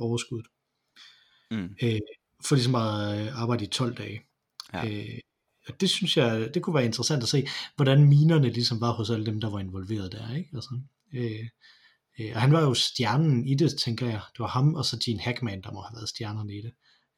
[0.00, 0.46] overskuddet.
[1.50, 1.76] Mm.
[1.82, 1.98] Øh,
[2.44, 4.20] for ligesom at øh, arbejde i 12 dage.
[4.72, 4.88] Ja.
[4.88, 5.18] Øh,
[5.68, 7.46] og det synes jeg, det kunne være interessant at se,
[7.76, 10.50] hvordan minerne ligesom var hos alle dem, der var involveret der, ikke?
[10.54, 10.80] Altså,
[11.14, 11.48] øh,
[12.20, 14.20] øh, og han var jo stjernen i det, tænker jeg.
[14.32, 16.72] Det var ham og så Gene Hackman, der må have været stjernerne i det.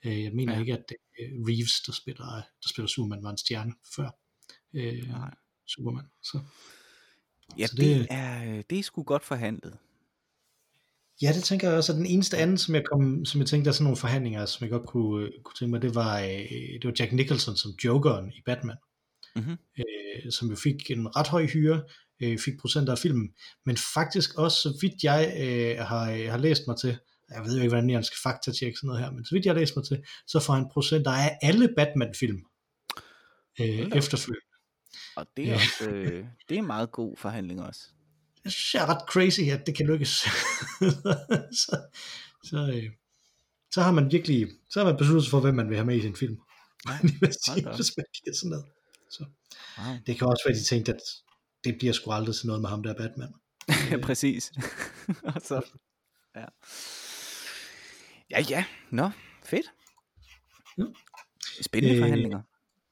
[0.05, 0.61] Øh, jeg mener Ja.
[0.61, 0.85] ikke, at
[1.21, 2.27] øh, Reeves, der spiller,
[2.63, 4.11] der spiller Superman, var en stjerne før
[4.75, 5.35] øh, Nej.
[5.67, 6.05] Superman.
[6.23, 6.41] Så,
[7.59, 9.79] Ja, Så det, det- er, øh, det er sgu godt forhandlet.
[11.23, 11.93] Ja, det tænker jeg også.
[11.93, 14.47] Og den eneste anden, som jeg, kom, som jeg tænkte, der er sådan nogle forhandlinger,
[14.47, 17.71] som jeg godt kunne, øh, kunne tænke mig, det var, det var Jack Nicholson som
[17.85, 18.77] Jokeren i Batman,
[19.37, 19.57] Mhm.
[19.79, 21.83] øh, som jo fik en ret høj hyre,
[22.23, 23.29] øh, fik procenter af filmen,
[23.67, 26.99] men faktisk også, så vidt jeg øh, har, har læst mig til,
[27.31, 29.55] jeg ved jo ikke, hvordan jeg skal faktatjekke sådan noget her, men så vidt jeg
[29.55, 32.39] har læst mig til, så får han procenter af alle Batman-film
[33.61, 33.67] øh,
[33.97, 34.47] efterfølgende.
[35.17, 35.55] Og det er, Ja.
[35.55, 37.81] også, øh, det er en meget god forhandling også.
[38.45, 40.11] Jeg synes, jeg er ret crazy, at det kan lykkes.
[41.63, 41.81] så,
[42.45, 42.91] så, øh,
[43.75, 45.97] så har man virkelig, så har man besluttet sig for, hvem man vil have med
[45.97, 46.37] i sin film.
[46.89, 46.99] Ja,
[47.77, 48.67] hvis man giver sådan noget.
[49.11, 49.25] Så,
[49.79, 49.97] Wow.
[50.07, 51.01] det kan også være, de tænkte, at
[51.65, 53.35] det bliver sgu aldrig til noget med ham der Batman.
[53.91, 54.53] Ja, præcis.
[55.35, 55.63] og så,
[56.37, 56.45] ja.
[58.31, 58.65] Ja, ja.
[58.91, 59.11] Nå,
[59.45, 59.67] fedt.
[60.79, 60.85] Ja.
[61.63, 62.43] Spændende Øh, forhandlinger.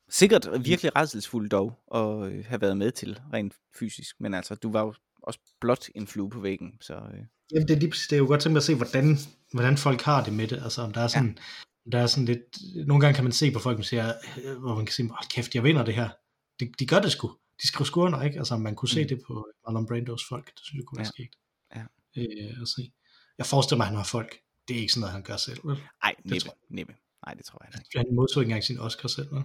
[0.09, 4.73] Sikkert virkelig redselsfuldt dog at øh, have været med til rent fysisk, men altså, du
[4.73, 8.13] var jo også blot en flue på væggen, så øh, Jamen, det er lige det
[8.13, 9.19] er jo godt tænkt at se, hvordan,
[9.53, 10.63] hvordan folk har det med det.
[10.63, 11.39] Altså, om der er sådan,
[11.87, 11.91] ja.
[11.93, 14.13] der er sådan lidt, nogle gange kan man se på folk, man siger,
[14.59, 16.09] hvor man kan sige, hold kæft, jeg vinder det her.
[16.61, 17.31] De, de gør det sgu.
[17.63, 18.39] De sgu under, ikke?
[18.39, 19.09] Altså, man kunne se Mm.
[19.09, 20.47] det på Marlon Brandos folk.
[20.47, 21.11] Det synes jeg kunne være Ja.
[21.11, 21.37] skægt.
[21.77, 21.83] Ja.
[22.17, 22.93] Øh, at se.
[23.39, 24.39] Jeg forestiller mig, at han har folk.
[24.69, 25.77] Det er ikke sådan noget, han gør selv, vel?
[26.03, 26.15] ej,
[26.71, 26.95] næppe.
[27.27, 27.99] Nej, det tror jeg ikke.
[27.99, 29.43] Han modtog ikke engang sin Oscar selv, vel?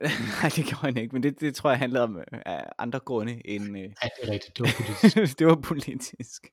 [0.42, 3.46] Nej, det gjorde han ikke, men det, det tror jeg handlede om af andre grunde
[3.46, 3.64] end...
[3.78, 4.58] Øh, Ja, det er rigtigt.
[4.58, 5.38] Det var politisk.
[5.38, 6.46] det var politisk.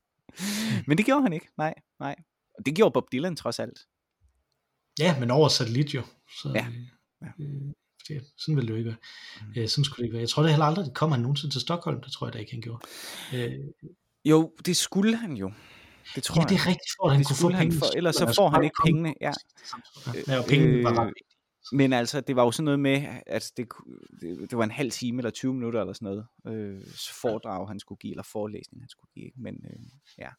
[0.88, 2.16] Men det gjorde han ikke, nej, nej.
[2.58, 3.80] Og det gjorde Bob Dylan trods alt.
[5.00, 6.02] ja, men over satellit jo.
[6.42, 6.68] Så, Ja.
[6.68, 6.76] øh,
[7.22, 7.28] Ja.
[7.44, 7.74] øh,
[8.10, 8.97] det, sådan ville det jo ikke være.
[9.55, 9.62] Mm.
[9.62, 10.22] Øh, sådan skulle det ikke være.
[10.22, 12.01] Jeg tror det heller aldrig, det kom han nogensinde til Stockholm.
[12.03, 12.82] Det tror jeg da ikke, han gjorde.
[13.34, 13.51] Øh,
[14.26, 15.51] Jo, det skulle han jo.
[16.16, 17.78] Det tror ja, det er rigtigt, for at han Det kunne få han penge.
[17.80, 19.14] for, ellers så får han ikke pengene.
[19.22, 19.32] Ja.
[20.28, 21.14] Ja, og pengene var Øh, ret
[21.72, 23.68] Men altså, det var jo sådan noget med, at det,
[24.22, 26.26] det, det var en halv time eller 20 minutter eller sådan noget,
[26.57, 26.82] øh,
[27.22, 29.32] foredrag han skulle give, eller forelæsning han skulle give.
[29.36, 29.80] Men øh,
[30.18, 30.30] ja,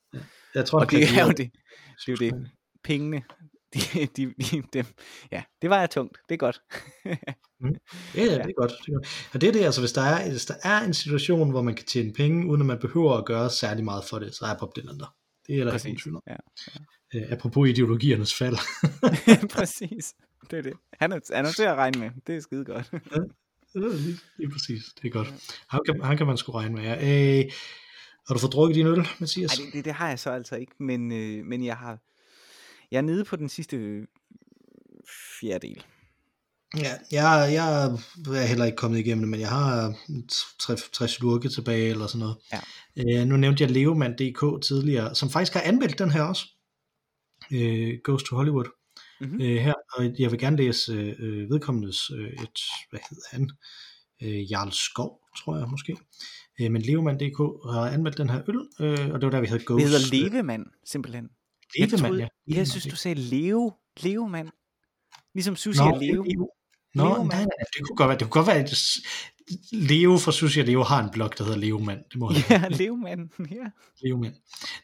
[0.54, 1.50] Jeg tror, og det han er jo det.
[2.06, 2.50] Det er jo det.
[2.84, 3.22] Pengene,
[3.74, 4.86] de, de, de, dem,
[5.32, 6.18] ja, det var jeg tungt.
[6.28, 6.62] Det er godt.
[7.04, 7.10] Ja,
[8.14, 8.70] ja, det er godt.
[8.70, 9.30] Det er godt.
[9.34, 11.74] Og det er det, altså hvis der, er, hvis der er en situation, hvor man
[11.74, 14.72] kan tjene penge, uden at man behøver at gøre særlig meget for det, så er
[14.76, 15.14] Dylan der.
[15.46, 16.22] Det er der ikke tvivl om.
[16.26, 16.36] Ja.
[17.14, 18.56] Øh, apropos ideologiernes fald.
[19.56, 20.14] Præcis.
[20.50, 20.72] Det er det.
[20.92, 22.10] Han er, han er til at regne med.
[22.26, 22.90] Det er skide godt.
[23.72, 24.82] Det er lige, lige præcis.
[25.02, 25.28] Det er godt.
[25.68, 26.82] Han kan, han kan man sgu regne med.
[26.82, 26.94] Ja.
[26.94, 27.50] Øh,
[28.28, 29.58] har du fået drukket din øl, Mathias?
[29.58, 31.98] Ej, det, det, det har jeg så altså ikke, men, øh, men jeg har
[32.90, 34.06] jeg er nede på den sidste øh,
[35.40, 35.84] fjerdedel.
[36.76, 37.84] Ja, jeg, jeg
[38.26, 39.94] er heller ikke kommet igennem det, men jeg har
[40.92, 42.36] 60 slurke tilbage eller sådan noget.
[42.52, 43.20] Ja.
[43.20, 46.46] Øh, nu nævnte jeg Levemand.dk tidligere, som faktisk har anmeldt den her også.
[47.52, 48.64] Øh, Goes to Hollywood.
[49.20, 49.40] Mhm.
[49.40, 52.60] Øh, her, og jeg vil gerne læse øh, vedkommendes øh, et,
[52.90, 53.50] hvad hedder han?
[54.22, 55.96] Øh, Jarl Skov, tror jeg måske.
[56.60, 57.38] Øh, men Levemand.dk
[57.72, 59.84] har anmeldt den her øl, øh, og det var der, vi havde Ghost.
[59.84, 61.28] Det hedder Levemand, simpelthen.
[61.78, 62.56] Levemand, jeg, troede, ja.
[62.56, 63.72] jeg synes, du sagde Leo.
[64.00, 64.48] Levemand.
[65.34, 66.22] Ligesom Susi Nå, og Leo.
[66.22, 66.50] Leo.
[66.94, 68.74] Nå, Leo, nej, nej, det kunne godt være, det kunne godt være, at
[69.72, 72.04] Leo fra Sushi og Leo har en blog, der hedder Levemand.
[72.10, 73.28] Det må Ja, Levemand.
[73.58, 73.66] Ja,
[74.02, 74.34] Levemand.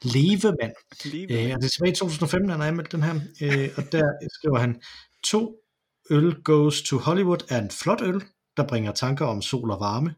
[0.03, 0.73] Levemand.
[1.05, 1.49] Levemand.
[1.49, 4.05] Øh, og det er tilbage i 2015, han har anmeldt den her, øh, og der
[4.39, 4.81] skriver han,
[5.25, 5.57] to
[6.11, 8.23] øl goes to Hollywood er en flot øl,
[8.57, 10.15] der bringer tanker om sol og varme.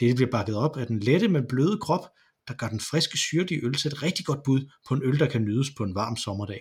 [0.00, 2.06] Det bliver bakket op af den lette, men bløde krop,
[2.50, 5.28] der gør den friske syrlige øl til et rigtig godt bud på en øl, der
[5.28, 6.60] kan nydes på en varm sommerdag.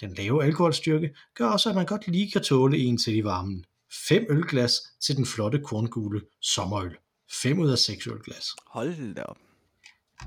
[0.00, 3.64] Den lave alkoholstyrke gør også, at man godt lige kan tåle en til i varmen.
[4.08, 6.96] Fem ølglas til den flotte korngule sommerøl.
[7.32, 8.46] 5 ud af 6 ølglas.
[8.66, 9.36] Hold da op.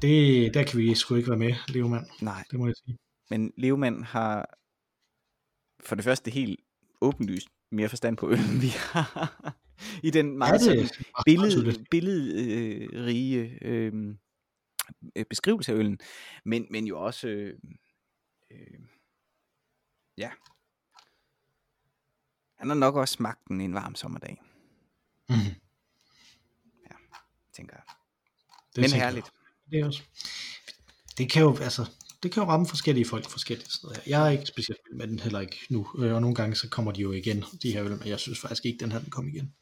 [0.01, 2.05] Det, der kan vi sgu ikke være med, Levemand.
[2.21, 2.97] Nej, Det må jeg sige.
[3.29, 4.57] men Levemand har
[5.85, 6.59] for det første helt
[7.01, 9.55] åbenlyst mere forstand på øl, end vi har.
[10.03, 10.87] I den meget Ja,
[11.25, 13.93] billed, billedrige øh,
[15.29, 15.99] beskrivelse af øllen,
[16.45, 17.59] men, men jo også, øh,
[18.51, 18.79] øh,
[20.17, 20.31] ja,
[22.55, 24.41] han har nok også smagt den en varm sommerdag,
[25.29, 25.55] Mhm.
[27.53, 27.83] tænker jeg.
[28.75, 29.23] Det Men jeg herligt.
[29.25, 29.33] også.
[29.71, 30.03] Det er også.
[31.17, 31.89] Det kan jo, altså,
[32.23, 33.95] det kan jo ramme forskellige folk forskellige steder.
[34.07, 36.91] Jeg er ikke specielt med den heller ikke nu, øh, og nogle gange så kommer
[36.91, 39.27] de jo igen, de her øl, men jeg synes faktisk ikke, den her den kom
[39.27, 39.55] igen.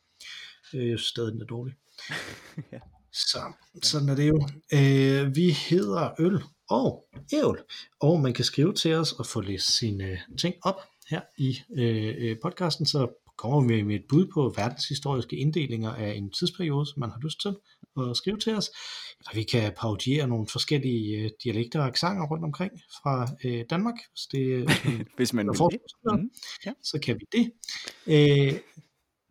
[0.73, 1.73] Øh, stadig, den er dårlig.
[2.71, 2.79] Ja.
[3.13, 3.39] Så
[3.83, 4.47] sådan er det jo.
[4.73, 7.59] Øh, vi hedder Øl og Ævl,
[7.99, 12.15] og man kan skrive til os og få læst sine ting op her i øh,
[12.17, 13.07] øh, podcasten, så
[13.37, 17.41] kommer vi med et bud på verdenshistoriske inddelinger af en tidsperiode, som man har lyst
[17.41, 17.55] til
[18.09, 18.69] at skrive til os.
[19.19, 23.95] Eller vi kan parodiere nogle forskellige øh, dialekter og aksanger rundt omkring fra øh, Danmark,
[24.11, 24.69] hvis det
[25.17, 26.19] hvis man Hvis man vil det.
[26.19, 26.29] Mhm.
[26.65, 26.73] Ja.
[26.83, 27.51] så kan vi det.
[28.07, 28.59] Øh,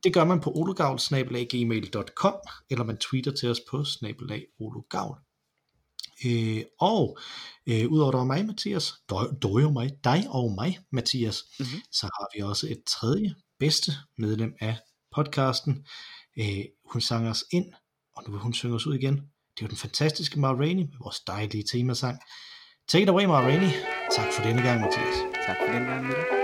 [0.06, 2.34] det gør man på ologavl.gmail.com,
[2.70, 5.18] eller man tweeter til os på snabelag ologavl.
[6.26, 7.18] Øh, og
[7.66, 11.66] øh, udover dig og mig, Mathias, dig, dig og mig, dig og mig, Mathias, Mhm.
[11.92, 14.76] så har vi også et tredje bedste medlem af
[15.14, 15.86] podcasten.
[16.38, 17.66] Øh, hun sang os ind,
[18.16, 19.14] og nu vil hun synge os ud igen.
[19.16, 22.18] Det er jo den fantastiske Mar Rainey med vores dejlige temasang.
[22.88, 23.70] Take it away, Mar Rainey.
[24.16, 25.16] Tak for denne gang, Mathias.
[25.46, 26.35] Tak for den gang, Mette.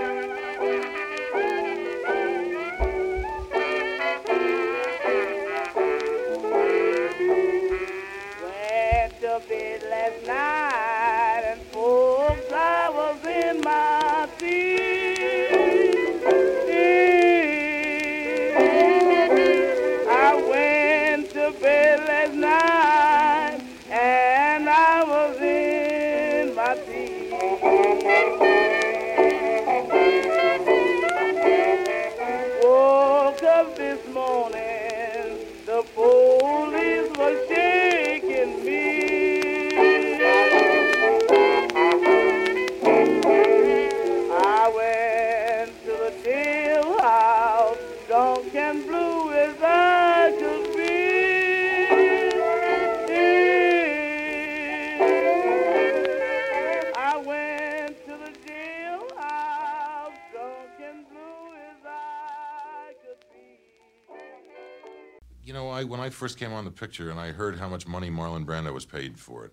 [66.12, 69.18] First came on the picture and I heard how much money Marlon Brando was paid
[69.18, 69.52] for it,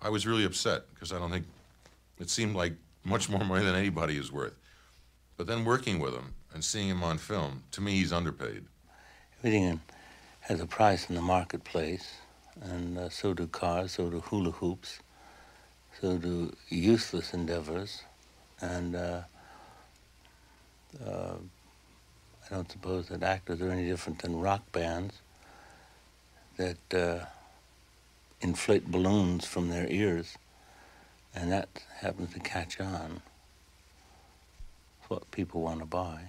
[0.00, 1.46] I was really upset because I don't think
[2.18, 4.54] it seemed like much more money than anybody is worth.
[5.36, 8.64] But then working with him and seeing him on film, to me, he's underpaid.
[9.38, 9.80] Everything
[10.40, 12.14] has a price in the marketplace,
[12.60, 14.98] and uh, so do cars, so do hula hoops,
[16.00, 18.02] so do useless endeavors,
[18.60, 19.20] and uh,
[21.06, 21.34] uh,
[22.50, 25.20] I don't suppose that actors are any different than rock bands
[26.58, 27.24] that uh,
[28.40, 30.36] inflate balloons from their ears,
[31.34, 31.68] and that
[32.00, 33.22] happens to catch on.
[35.00, 36.24] It's what people want to buy.